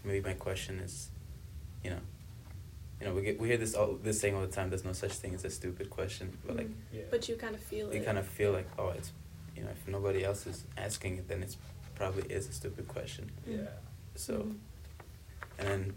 maybe 0.03 0.21
my 0.23 0.35
question 0.35 0.77
is, 0.77 1.09
you 1.83 1.89
know, 1.89 2.01
you 2.99 3.07
know, 3.07 3.15
we 3.15 3.23
get 3.23 3.39
we 3.39 3.47
hear 3.47 3.57
this 3.57 3.73
all 3.73 3.93
this 3.95 4.19
saying 4.21 4.35
all 4.35 4.41
the 4.45 4.55
time. 4.59 4.69
There's 4.69 4.85
no 4.85 4.93
such 4.93 5.13
thing 5.13 5.33
as 5.33 5.43
a 5.43 5.49
stupid 5.49 5.89
question, 5.89 6.37
but 6.45 6.57
like 6.57 6.67
Mhm. 6.67 6.75
Yeah. 6.93 7.01
But 7.09 7.27
you 7.27 7.35
kind 7.37 7.55
of 7.55 7.61
feel 7.71 7.89
it 7.89 7.95
you 7.95 8.01
it. 8.01 8.05
kind 8.05 8.19
of 8.19 8.27
feel 8.27 8.51
like, 8.51 8.67
oh, 8.77 8.89
it's, 8.89 9.11
you 9.55 9.63
know, 9.63 9.71
if 9.71 9.87
nobody 9.87 10.23
else 10.23 10.45
is 10.45 10.63
asking 10.77 11.17
it, 11.17 11.27
then 11.27 11.41
it's 11.41 11.57
probably 11.95 12.23
is 12.31 12.47
a 12.47 12.53
stupid 12.53 12.87
question. 12.87 13.31
Yeah. 13.47 13.67
So, 14.13 14.33
Mhm. 14.43 14.55
and 15.57 15.67
then 15.67 15.93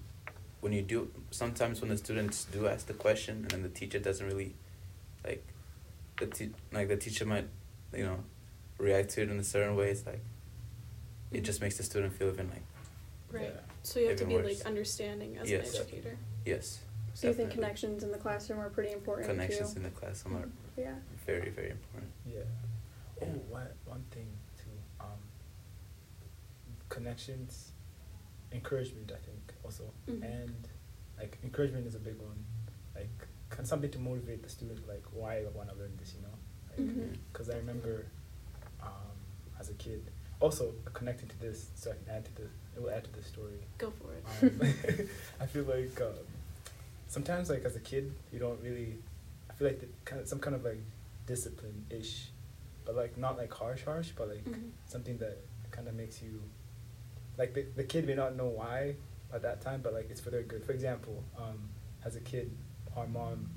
when 0.62 0.72
you 0.72 0.80
do, 0.80 1.10
sometimes 1.30 1.82
when 1.82 1.90
the 1.90 1.98
students 1.98 2.46
do 2.46 2.66
ask 2.66 2.86
the 2.86 2.94
question 2.94 3.34
and 3.42 3.50
then 3.50 3.62
the 3.62 3.68
teacher 3.80 3.98
doesn't 3.98 4.26
really, 4.26 4.54
like, 5.22 5.44
the 6.18 6.26
te- 6.26 6.54
like 6.72 6.88
the 6.88 6.96
teacher 6.96 7.26
might, 7.26 7.48
you 7.92 8.04
know, 8.06 8.24
react 8.78 9.10
to 9.10 9.22
it 9.22 9.30
in 9.30 9.38
a 9.38 9.44
certain 9.44 9.76
way. 9.76 9.90
It's 9.90 10.04
like, 10.06 10.20
it 11.32 11.42
just 11.42 11.60
makes 11.60 11.76
the 11.76 11.82
student 11.82 12.12
feel 12.12 12.28
even 12.28 12.48
like, 12.50 12.62
Right. 13.30 13.52
Yeah. 13.54 13.60
So 13.82 13.98
you 14.00 14.08
have 14.08 14.18
to 14.18 14.26
be 14.26 14.34
worse. 14.34 14.58
like 14.58 14.66
understanding 14.66 15.36
as 15.38 15.50
Yes. 15.50 15.74
an 15.74 15.80
educator. 15.82 16.18
yes. 16.44 16.80
So 17.14 17.28
you 17.28 17.34
think 17.34 17.50
connections 17.52 18.02
in 18.02 18.10
the 18.12 18.18
classroom 18.18 18.58
are 18.60 18.70
pretty 18.70 18.92
important 18.92 19.28
Connections 19.28 19.72
too? 19.72 19.76
in 19.78 19.82
the 19.84 19.90
classroom 19.90 20.36
are 20.36 20.48
Yeah. 20.76 20.94
very, 21.26 21.50
very 21.50 21.70
important. 21.70 22.12
Yeah. 22.26 22.40
Yeah. 23.20 23.28
Oh, 23.28 23.38
one 23.50 23.68
one 23.86 24.04
thing 24.10 24.28
too. 24.56 24.70
Um, 25.00 25.18
connections, 26.88 27.72
encouragement. 28.52 29.12
I 29.12 29.18
think 29.24 29.54
also, 29.64 29.92
Mhm. 30.08 30.22
and 30.22 30.68
like 31.18 31.38
encouragement 31.42 31.86
is 31.86 31.94
a 31.94 32.00
big 32.00 32.18
one. 32.18 32.44
Like 32.94 33.28
can 33.50 33.64
something 33.64 33.90
to 33.90 33.98
motivate 33.98 34.42
the 34.42 34.48
student. 34.48 34.86
Like 34.88 35.04
why 35.12 35.38
I 35.38 35.48
want 35.48 35.68
to 35.70 35.76
learn 35.76 35.96
this. 35.96 36.14
You 36.14 36.22
know. 36.22 36.38
Because 37.32 37.48
I 37.50 37.56
remember, 37.56 38.06
um, 38.84 39.60
as 39.60 39.68
a 39.70 39.74
kid. 39.74 40.02
Also 40.40 40.72
connecting 40.92 41.28
to 41.28 41.40
this, 41.40 41.68
so 41.74 41.90
I 41.90 41.94
can 41.94 42.14
add 42.16 42.24
to 42.26 42.34
this. 42.36 42.50
It 42.76 42.82
will 42.82 42.90
add 42.90 43.04
to 43.04 43.10
the 43.12 43.22
story. 43.22 43.60
Go 43.78 43.90
for 43.92 44.12
it. 44.14 44.24
Um, 44.42 45.08
I 45.40 45.46
feel 45.46 45.64
like 45.64 45.98
um, 46.00 46.12
sometimes, 47.08 47.48
like 47.50 47.64
as 47.64 47.76
a 47.76 47.80
kid, 47.80 48.12
you 48.32 48.38
don't 48.38 48.60
really. 48.62 48.96
I 49.50 49.54
feel 49.54 49.68
like 49.68 49.80
the, 49.80 49.86
kind 50.04 50.20
of 50.20 50.28
some 50.28 50.40
kind 50.40 50.56
of 50.56 50.64
like 50.64 50.80
discipline 51.26 51.86
ish, 51.88 52.28
but 52.84 52.96
like 52.96 53.16
not 53.16 53.38
like 53.38 53.52
harsh, 53.54 53.84
harsh, 53.84 54.10
but 54.16 54.28
like 54.28 54.44
Mhm. 54.44 54.70
something 54.86 55.16
that 55.18 55.38
kind 55.70 55.88
of 55.88 55.94
makes 55.94 56.20
you. 56.22 56.42
Like 57.38 57.54
the 57.54 57.62
the 57.76 57.84
kid 57.84 58.06
may 58.06 58.14
not 58.14 58.36
know 58.36 58.46
why 58.48 58.96
at 59.32 59.42
that 59.42 59.60
time, 59.60 59.80
but 59.82 59.94
like 59.94 60.08
it's 60.10 60.20
for 60.20 60.30
their 60.30 60.42
good. 60.42 60.64
For 60.64 60.72
example, 60.72 61.22
um, 61.38 61.68
as 62.04 62.16
a 62.16 62.20
kid, 62.20 62.50
our 62.96 63.06
mom, 63.06 63.48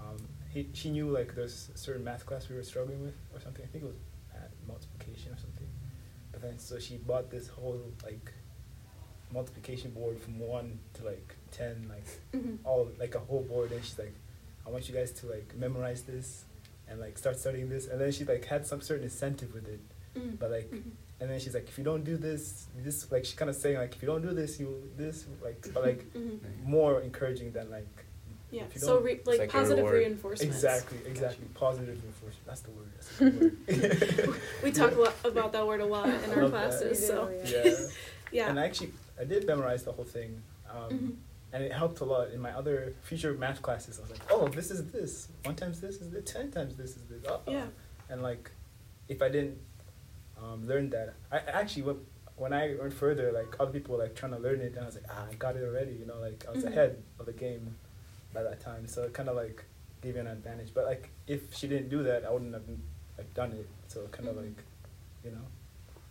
um, 0.00 0.16
he 0.50 0.68
she 0.72 0.90
knew 0.90 1.10
like 1.10 1.34
there's 1.34 1.70
a 1.74 1.78
certain 1.78 2.04
math 2.04 2.24
class 2.24 2.48
we 2.48 2.56
were 2.56 2.62
struggling 2.62 3.02
with 3.02 3.14
or 3.34 3.40
something. 3.40 3.64
I 3.64 3.68
think 3.68 3.84
it 3.84 3.88
was 3.88 3.96
multiplication 5.08 5.32
or 5.32 5.38
something. 5.38 5.66
But 6.32 6.42
then 6.42 6.58
so 6.58 6.78
she 6.78 6.96
bought 6.98 7.30
this 7.30 7.48
whole 7.48 7.80
like 8.04 8.32
multiplication 9.32 9.90
board 9.90 10.18
from 10.20 10.38
one 10.38 10.78
to 10.94 11.04
like 11.04 11.34
ten, 11.50 11.86
like 11.88 12.06
Mhm. 12.32 12.58
all 12.64 12.90
like 12.98 13.14
a 13.14 13.18
whole 13.20 13.42
board, 13.42 13.72
and 13.72 13.84
she's 13.84 13.98
like, 13.98 14.14
I 14.66 14.70
want 14.70 14.88
you 14.88 14.94
guys 14.94 15.12
to 15.12 15.26
like 15.26 15.54
memorize 15.56 16.02
this 16.02 16.44
and 16.88 17.00
like 17.00 17.18
start 17.18 17.38
studying 17.38 17.68
this, 17.68 17.86
and 17.88 18.00
then 18.00 18.12
she 18.12 18.24
like 18.24 18.44
had 18.44 18.66
some 18.66 18.80
certain 18.80 19.04
incentive 19.04 19.52
with 19.54 19.68
it, 19.68 19.80
Mhm. 20.14 20.38
but 20.38 20.50
like. 20.50 20.70
Mhm. 20.70 20.82
And 21.20 21.28
then 21.28 21.40
she's 21.40 21.52
like, 21.52 21.66
if 21.68 21.76
you 21.76 21.82
don't 21.82 22.04
do 22.04 22.16
this, 22.16 22.66
this 22.76 23.10
like 23.10 23.24
she 23.24 23.34
kind 23.36 23.48
of 23.50 23.56
saying 23.56 23.76
like, 23.76 23.92
if 23.96 24.00
you 24.00 24.06
don't 24.06 24.22
do 24.22 24.32
this, 24.32 24.60
you 24.60 24.88
this 24.96 25.26
like, 25.42 25.60
but 25.74 25.82
like 25.82 26.12
Mhm. 26.14 26.38
more 26.62 27.00
encouraging 27.00 27.50
than 27.50 27.68
like. 27.70 28.04
Yeah. 28.50 28.62
if 28.64 28.74
you 28.74 28.80
So 28.80 29.00
re- 29.00 29.20
like, 29.26 29.38
like 29.40 29.50
positive 29.50 29.88
reinforcement. 29.90 30.50
Exactly, 30.50 30.98
exactly. 31.06 31.46
Positive 31.54 32.00
reinforcement. 32.02 32.46
That's 32.46 32.60
the 32.62 32.70
word. 32.70 32.90
That's 32.96 33.18
the 33.18 34.26
word. 34.28 34.40
We 34.62 34.72
talk 34.72 34.92
a 34.92 35.00
lot 35.00 35.14
about 35.24 35.52
that 35.52 35.66
word 35.66 35.80
a 35.80 35.84
lot 35.86 36.08
in 36.08 36.14
I 36.14 36.34
our 36.34 36.42
love 36.42 36.52
that. 36.52 36.70
classes. 36.70 37.06
So 37.06 37.30
yeah. 37.44 37.74
yeah. 38.32 38.48
And 38.50 38.58
I 38.58 38.64
actually, 38.64 38.92
I 39.20 39.24
did 39.24 39.46
memorize 39.46 39.82
the 39.84 39.92
whole 39.92 40.04
thing, 40.04 40.42
um, 40.70 40.90
Mhm. 40.90 41.14
and 41.52 41.62
it 41.64 41.72
helped 41.72 42.00
a 42.00 42.04
lot 42.04 42.30
in 42.30 42.40
my 42.40 42.52
other 42.52 42.94
future 43.02 43.34
math 43.34 43.60
classes. 43.60 43.98
I 43.98 44.02
was 44.02 44.10
like, 44.12 44.20
oh, 44.30 44.48
this 44.48 44.70
is 44.70 44.90
this. 44.92 45.28
One 45.44 45.54
times 45.54 45.80
this 45.80 45.96
is 45.96 46.10
this. 46.10 46.30
Ten 46.32 46.50
times 46.50 46.74
this 46.76 46.90
is 46.96 47.02
this. 47.10 47.24
Uh-oh. 47.26 47.52
Yeah. 47.52 47.66
And 48.08 48.22
like, 48.22 48.50
if 49.08 49.20
I 49.22 49.28
didn't 49.28 49.58
um, 50.42 50.66
learn 50.66 50.88
that, 50.90 51.14
I 51.30 51.38
I 51.38 51.60
actually 51.60 51.82
went 51.82 51.98
when 52.36 52.52
I 52.54 52.74
went 52.80 52.94
further. 52.94 53.30
Like 53.32 53.56
other 53.60 53.72
people 53.72 53.96
were 53.96 54.02
like 54.04 54.14
trying 54.14 54.32
to 54.32 54.38
learn 54.38 54.60
it, 54.62 54.72
and 54.74 54.80
I 54.80 54.86
was 54.86 54.94
like, 54.94 55.04
ah, 55.10 55.26
I 55.30 55.34
got 55.34 55.56
it 55.56 55.64
already. 55.64 55.92
You 56.00 56.06
know, 56.06 56.18
like 56.18 56.44
I 56.48 56.52
was 56.52 56.64
Mhm. 56.64 56.68
ahead 56.72 57.02
of 57.18 57.26
the 57.26 57.32
game 57.32 57.76
by 58.38 58.48
that 58.50 58.60
time. 58.60 58.86
So 58.86 59.02
it 59.02 59.12
kind 59.12 59.28
of 59.28 59.36
like 59.36 59.64
gave 60.02 60.14
you 60.14 60.20
an 60.20 60.26
advantage. 60.28 60.70
But 60.72 60.84
like, 60.84 61.10
if 61.26 61.52
she 61.54 61.66
didn't 61.66 61.88
do 61.88 62.02
that, 62.04 62.24
I 62.24 62.30
wouldn't 62.30 62.54
have 62.54 62.62
like 63.16 63.32
done 63.34 63.52
it. 63.52 63.68
So 63.88 64.02
it 64.02 64.12
kind 64.12 64.28
of 64.28 64.36
Mhm. 64.36 64.42
like, 64.44 64.62
you 65.24 65.30
know, 65.32 65.46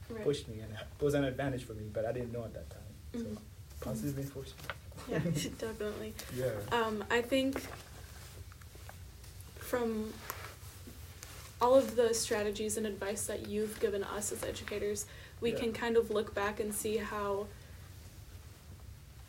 Right. 0.09 0.23
pushed 0.23 0.47
me, 0.47 0.59
and 0.59 0.71
it 0.71 1.03
was 1.03 1.13
an 1.13 1.23
advantage 1.23 1.63
for 1.63 1.73
me. 1.73 1.85
But 1.91 2.05
I 2.05 2.11
didn't 2.11 2.31
know 2.33 2.43
at 2.43 2.53
that 2.53 2.69
time. 2.69 2.83
So 3.13 3.41
positive 3.81 4.17
reinforcement. 4.17 4.71
Yeah, 5.09 5.19
definitely. 5.65 6.13
Yeah. 6.35 6.51
Um, 6.71 7.03
I 7.09 7.21
think 7.21 7.61
from 9.55 10.13
all 11.61 11.75
of 11.75 11.95
the 11.95 12.13
strategies 12.13 12.77
and 12.77 12.85
advice 12.85 13.25
that 13.27 13.47
you've 13.47 13.79
given 13.79 14.03
us 14.03 14.31
as 14.31 14.43
educators, 14.43 15.05
we 15.41 15.51
Yeah. 15.51 15.59
can 15.59 15.73
kind 15.73 15.95
of 15.97 16.09
look 16.09 16.33
back 16.33 16.59
and 16.59 16.73
see 16.73 16.97
how 16.97 17.47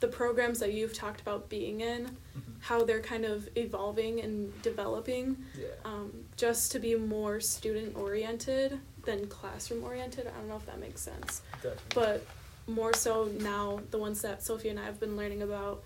the 0.00 0.08
programs 0.08 0.61
that 0.61 0.72
you've 0.72 0.94
talked 0.94 1.20
about 1.20 1.48
being 1.48 1.80
in, 1.80 2.06
Mhm. 2.37 2.42
how 2.61 2.84
they're 2.84 3.00
kind 3.00 3.24
of 3.24 3.48
evolving 3.56 4.20
and 4.20 4.61
developing 4.62 5.44
Yeah. 5.58 5.66
um, 5.84 6.24
just 6.37 6.70
to 6.72 6.78
be 6.78 6.94
more 6.94 7.40
student 7.40 7.96
oriented 7.96 8.78
than 9.04 9.26
classroom 9.26 9.82
oriented. 9.82 10.26
I 10.26 10.30
don't 10.30 10.48
know 10.48 10.56
if 10.56 10.66
that 10.66 10.78
makes 10.78 11.00
sense. 11.00 11.42
Definitely. 11.62 11.78
But 11.94 12.26
more 12.66 12.92
so 12.92 13.24
now, 13.40 13.80
the 13.90 13.98
ones 13.98 14.20
that 14.22 14.42
Sophie 14.42 14.68
and 14.68 14.78
I 14.78 14.84
have 14.84 15.00
been 15.00 15.16
learning 15.16 15.42
about 15.42 15.82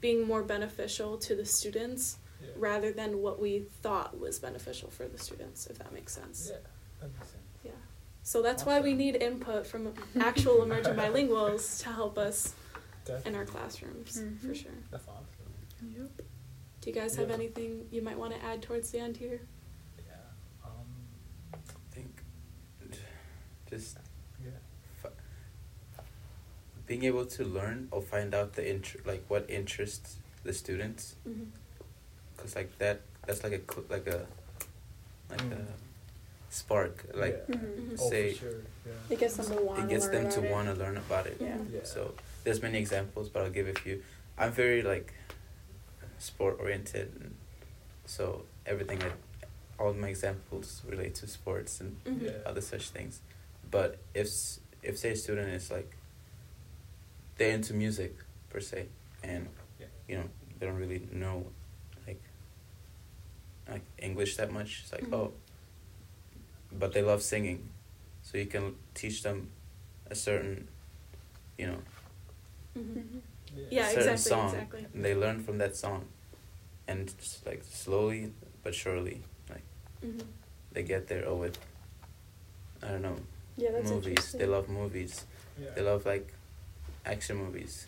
being 0.00 0.22
more 0.26 0.42
beneficial 0.44 1.16
to 1.18 1.34
the 1.34 1.44
students 1.44 2.18
yeah. 2.40 2.50
rather 2.56 2.92
than 2.92 3.20
what 3.22 3.40
we 3.40 3.60
thought 3.82 4.18
was 4.20 4.38
beneficial 4.38 4.90
for 4.90 5.08
the 5.08 5.18
students, 5.18 5.66
if 5.66 5.78
that 5.78 5.92
makes 5.92 6.12
sense. 6.12 6.48
Yeah, 6.50 6.58
that 7.00 7.12
makes 7.12 7.30
sense. 7.30 7.42
Yeah. 7.64 7.70
So 8.22 8.42
that's 8.42 8.64
why 8.64 8.80
we 8.80 8.94
need 8.94 9.16
input 9.16 9.66
from 9.66 9.94
actual 10.20 10.62
emerging 10.62 10.94
bilinguals 11.02 11.82
to 11.82 11.88
help 11.88 12.18
us 12.18 12.54
in 13.24 13.34
our 13.34 13.44
classrooms, 13.44 14.18
for 14.40 14.48
Mhm. 14.48 14.54
sure. 14.54 14.72
That's 14.90 15.06
awesome. 15.08 15.26
Yep. 15.96 16.22
Do 16.80 16.90
you 16.90 16.94
guys 16.94 17.16
have 17.16 17.28
Yeah. 17.28 17.34
anything 17.34 17.88
you 17.90 18.02
might 18.02 18.18
want 18.18 18.34
to 18.34 18.42
add 18.42 18.62
towards 18.62 18.90
the 18.90 18.98
end 18.98 19.16
here? 19.16 19.40
Yeah. 20.06 20.14
Um. 20.64 20.86
I 21.54 21.58
think 21.94 22.22
just 23.70 23.98
Yeah. 24.44 24.50
fi- 25.02 25.10
being 26.86 27.04
able 27.04 27.26
to 27.26 27.44
learn 27.44 27.88
or 27.90 28.00
find 28.02 28.34
out 28.34 28.54
the 28.54 28.68
int- 28.68 29.04
like 29.06 29.24
what 29.28 29.48
interests 29.50 30.16
the 30.44 30.52
students 30.52 31.16
Mm-hmm. 31.26 31.44
because 32.36 32.54
like 32.56 32.76
that 32.78 33.00
that's 33.26 33.42
like 33.44 33.52
a 33.52 33.60
cl- 33.72 33.86
like 33.90 34.06
a 34.06 34.26
like 35.30 35.40
Mm. 35.40 35.52
a 35.60 35.66
spark 36.50 37.04
like 37.14 37.44
Yeah. 37.48 37.56
Mhm. 37.56 37.96
Oh, 38.00 38.08
say 38.10 38.32
for 38.32 38.38
sure. 38.40 38.60
Yeah. 38.86 38.92
It 39.10 39.18
gets 39.18 39.36
them 39.36 39.46
to 39.56 39.62
want 39.62 39.84
it 39.84 39.88
gets 39.90 40.04
learn 40.06 40.14
them 40.14 40.32
to 40.32 40.38
about 40.38 40.44
it. 40.48 40.52
want 40.52 40.68
to 40.68 40.74
learn 40.74 40.96
about 40.96 41.26
it 41.26 41.36
Yeah. 41.40 41.58
Yeah. 41.70 41.84
so 41.84 42.14
there's 42.44 42.62
many 42.62 42.78
examples 42.78 43.28
but 43.28 43.42
i'll 43.42 43.50
give 43.50 43.68
a 43.68 43.74
few 43.74 44.02
i'm 44.38 44.52
very 44.52 44.82
like 44.82 45.12
sport 46.18 46.56
oriented 46.60 47.12
and 47.20 47.34
so 48.06 48.42
everything 48.66 49.00
I, 49.02 49.10
all 49.82 49.92
my 49.94 50.08
examples 50.08 50.82
relate 50.88 51.14
to 51.16 51.26
sports 51.28 51.80
and 51.80 51.96
Mhm. 52.04 52.22
Yeah. 52.24 52.30
other 52.46 52.60
such 52.60 52.88
things 52.90 53.20
but 53.70 53.98
if 54.14 54.26
s- 54.26 54.60
if 54.82 54.98
say 54.98 55.10
a 55.10 55.16
student 55.16 55.48
is 55.50 55.70
like 55.70 55.90
they're 57.36 57.52
into 57.54 57.74
music 57.74 58.14
per 58.50 58.60
se 58.60 58.86
and 59.22 59.48
Yeah. 59.78 59.86
you 60.08 60.16
know 60.16 60.28
they 60.58 60.66
don't 60.66 60.76
really 60.76 61.02
know 61.12 61.46
like 62.06 62.20
like 63.68 63.82
english 63.98 64.36
that 64.36 64.50
much 64.50 64.80
it's 64.82 64.92
like 64.92 65.04
Mhm. 65.04 65.14
oh 65.14 65.32
but 66.72 66.92
they 66.92 67.02
love 67.02 67.22
singing 67.22 67.68
so 68.22 68.38
you 68.38 68.46
can 68.46 68.74
teach 68.94 69.22
them 69.22 69.50
a 70.10 70.14
certain 70.14 70.68
you 71.56 71.66
know 71.66 71.78
Mm-hmm. 72.76 72.98
Mhm. 72.98 73.20
Yeah, 73.70 73.88
certain 73.88 74.14
exactly, 74.14 74.30
song 74.30 74.48
exactly. 74.54 74.86
and 74.94 75.04
they 75.04 75.14
learn 75.14 75.42
from 75.42 75.58
that 75.58 75.74
song 75.76 76.04
and 76.86 77.12
just 77.18 77.44
like 77.46 77.62
slowly 77.64 78.32
but 78.62 78.74
surely 78.74 79.22
like 79.50 79.62
Mm-hmm. 80.04 80.26
they 80.72 80.82
get 80.84 81.08
there 81.08 81.26
or 81.26 81.36
with 81.38 81.58
i 82.82 82.88
don't 82.88 83.02
know 83.02 83.16
Yeah, 83.56 83.72
that's 83.72 83.90
movies 83.90 84.32
they 84.32 84.46
love 84.46 84.68
movies 84.68 85.24
Yeah. 85.60 85.70
they 85.74 85.82
love 85.82 86.06
like 86.06 86.32
action 87.04 87.36
movies 87.36 87.87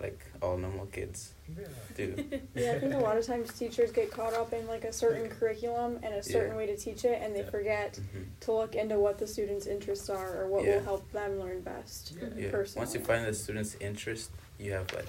like 0.00 0.18
all 0.42 0.56
normal 0.56 0.86
kids 0.86 1.32
Yeah. 1.56 1.66
do 1.96 2.14
Yeah, 2.54 2.72
I 2.72 2.78
think 2.80 2.94
a 2.94 2.98
lot 2.98 3.16
of 3.16 3.24
times 3.24 3.52
teachers 3.56 3.92
get 3.92 4.10
caught 4.10 4.34
up 4.34 4.52
in 4.52 4.66
like 4.66 4.84
a 4.84 4.92
certain 4.92 5.24
Yeah. 5.26 5.30
curriculum 5.38 6.00
and 6.02 6.14
a 6.14 6.22
certain 6.22 6.50
Yeah. 6.50 6.56
way 6.56 6.66
to 6.66 6.76
teach 6.76 7.04
it, 7.04 7.22
and 7.22 7.34
they 7.34 7.40
Yeah. 7.42 7.50
forget 7.50 7.92
Mhm. 8.14 8.24
to 8.40 8.52
look 8.52 8.74
into 8.74 8.98
what 8.98 9.18
the 9.18 9.26
students' 9.26 9.66
interests 9.66 10.10
are 10.10 10.42
or 10.42 10.48
what 10.48 10.64
Yeah. 10.64 10.76
will 10.76 10.82
help 10.84 11.12
them 11.12 11.38
learn 11.38 11.60
best. 11.60 12.14
Yeah. 12.20 12.28
yeah 12.36 12.50
Personally. 12.50 12.84
once 12.86 12.94
you 12.94 13.00
find 13.00 13.24
the 13.26 13.34
student's 13.34 13.76
interest 13.80 14.30
you 14.58 14.72
have 14.72 14.92
like 14.94 15.06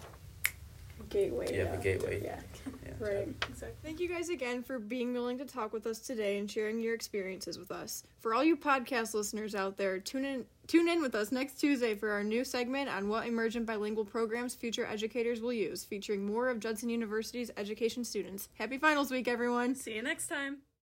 Gateway. 1.10 1.54
you 1.54 1.66
have 1.66 1.80
a 1.80 1.84
gateway 1.84 2.22
Yeah. 2.24 2.40
yeah 2.86 2.92
Right. 3.00 3.28
Exactly. 3.50 3.72
Thank 3.84 4.00
you 4.00 4.08
guys 4.08 4.30
again 4.30 4.64
for 4.64 4.80
being 4.80 5.12
willing 5.14 5.38
to 5.40 5.46
talk 5.46 5.74
with 5.74 5.86
us 5.86 6.00
today 6.00 6.38
and 6.38 6.50
sharing 6.50 6.80
your 6.80 6.94
experiences 6.96 7.60
with 7.60 7.70
us. 7.72 8.04
For 8.22 8.34
all 8.34 8.44
you 8.44 8.56
podcast 8.56 9.14
listeners 9.14 9.54
out 9.54 9.76
there, 9.78 10.00
tune 10.00 10.24
in 10.24 10.46
tune 10.68 10.88
in 10.90 11.02
with 11.02 11.16
us 11.16 11.32
next 11.32 11.60
Tuesday 11.60 11.96
for 11.96 12.10
our 12.12 12.24
new 12.24 12.44
segment 12.44 12.90
on 12.90 13.10
what 13.10 13.28
emergent 13.28 13.66
bilingual 13.66 14.06
programs 14.06 14.56
future 14.56 14.86
educators 14.86 15.42
will 15.42 15.54
use, 15.54 15.84
featuring 15.84 16.26
more 16.26 16.50
of 16.50 16.60
Judson 16.60 16.90
University's 16.90 17.52
education 17.58 18.04
students. 18.04 18.50
Happy 18.56 18.78
finals 18.78 19.12
week, 19.12 19.28
everyone. 19.28 19.76
See 19.76 19.96
you 19.96 20.02
next 20.02 20.28
time. 20.28 20.58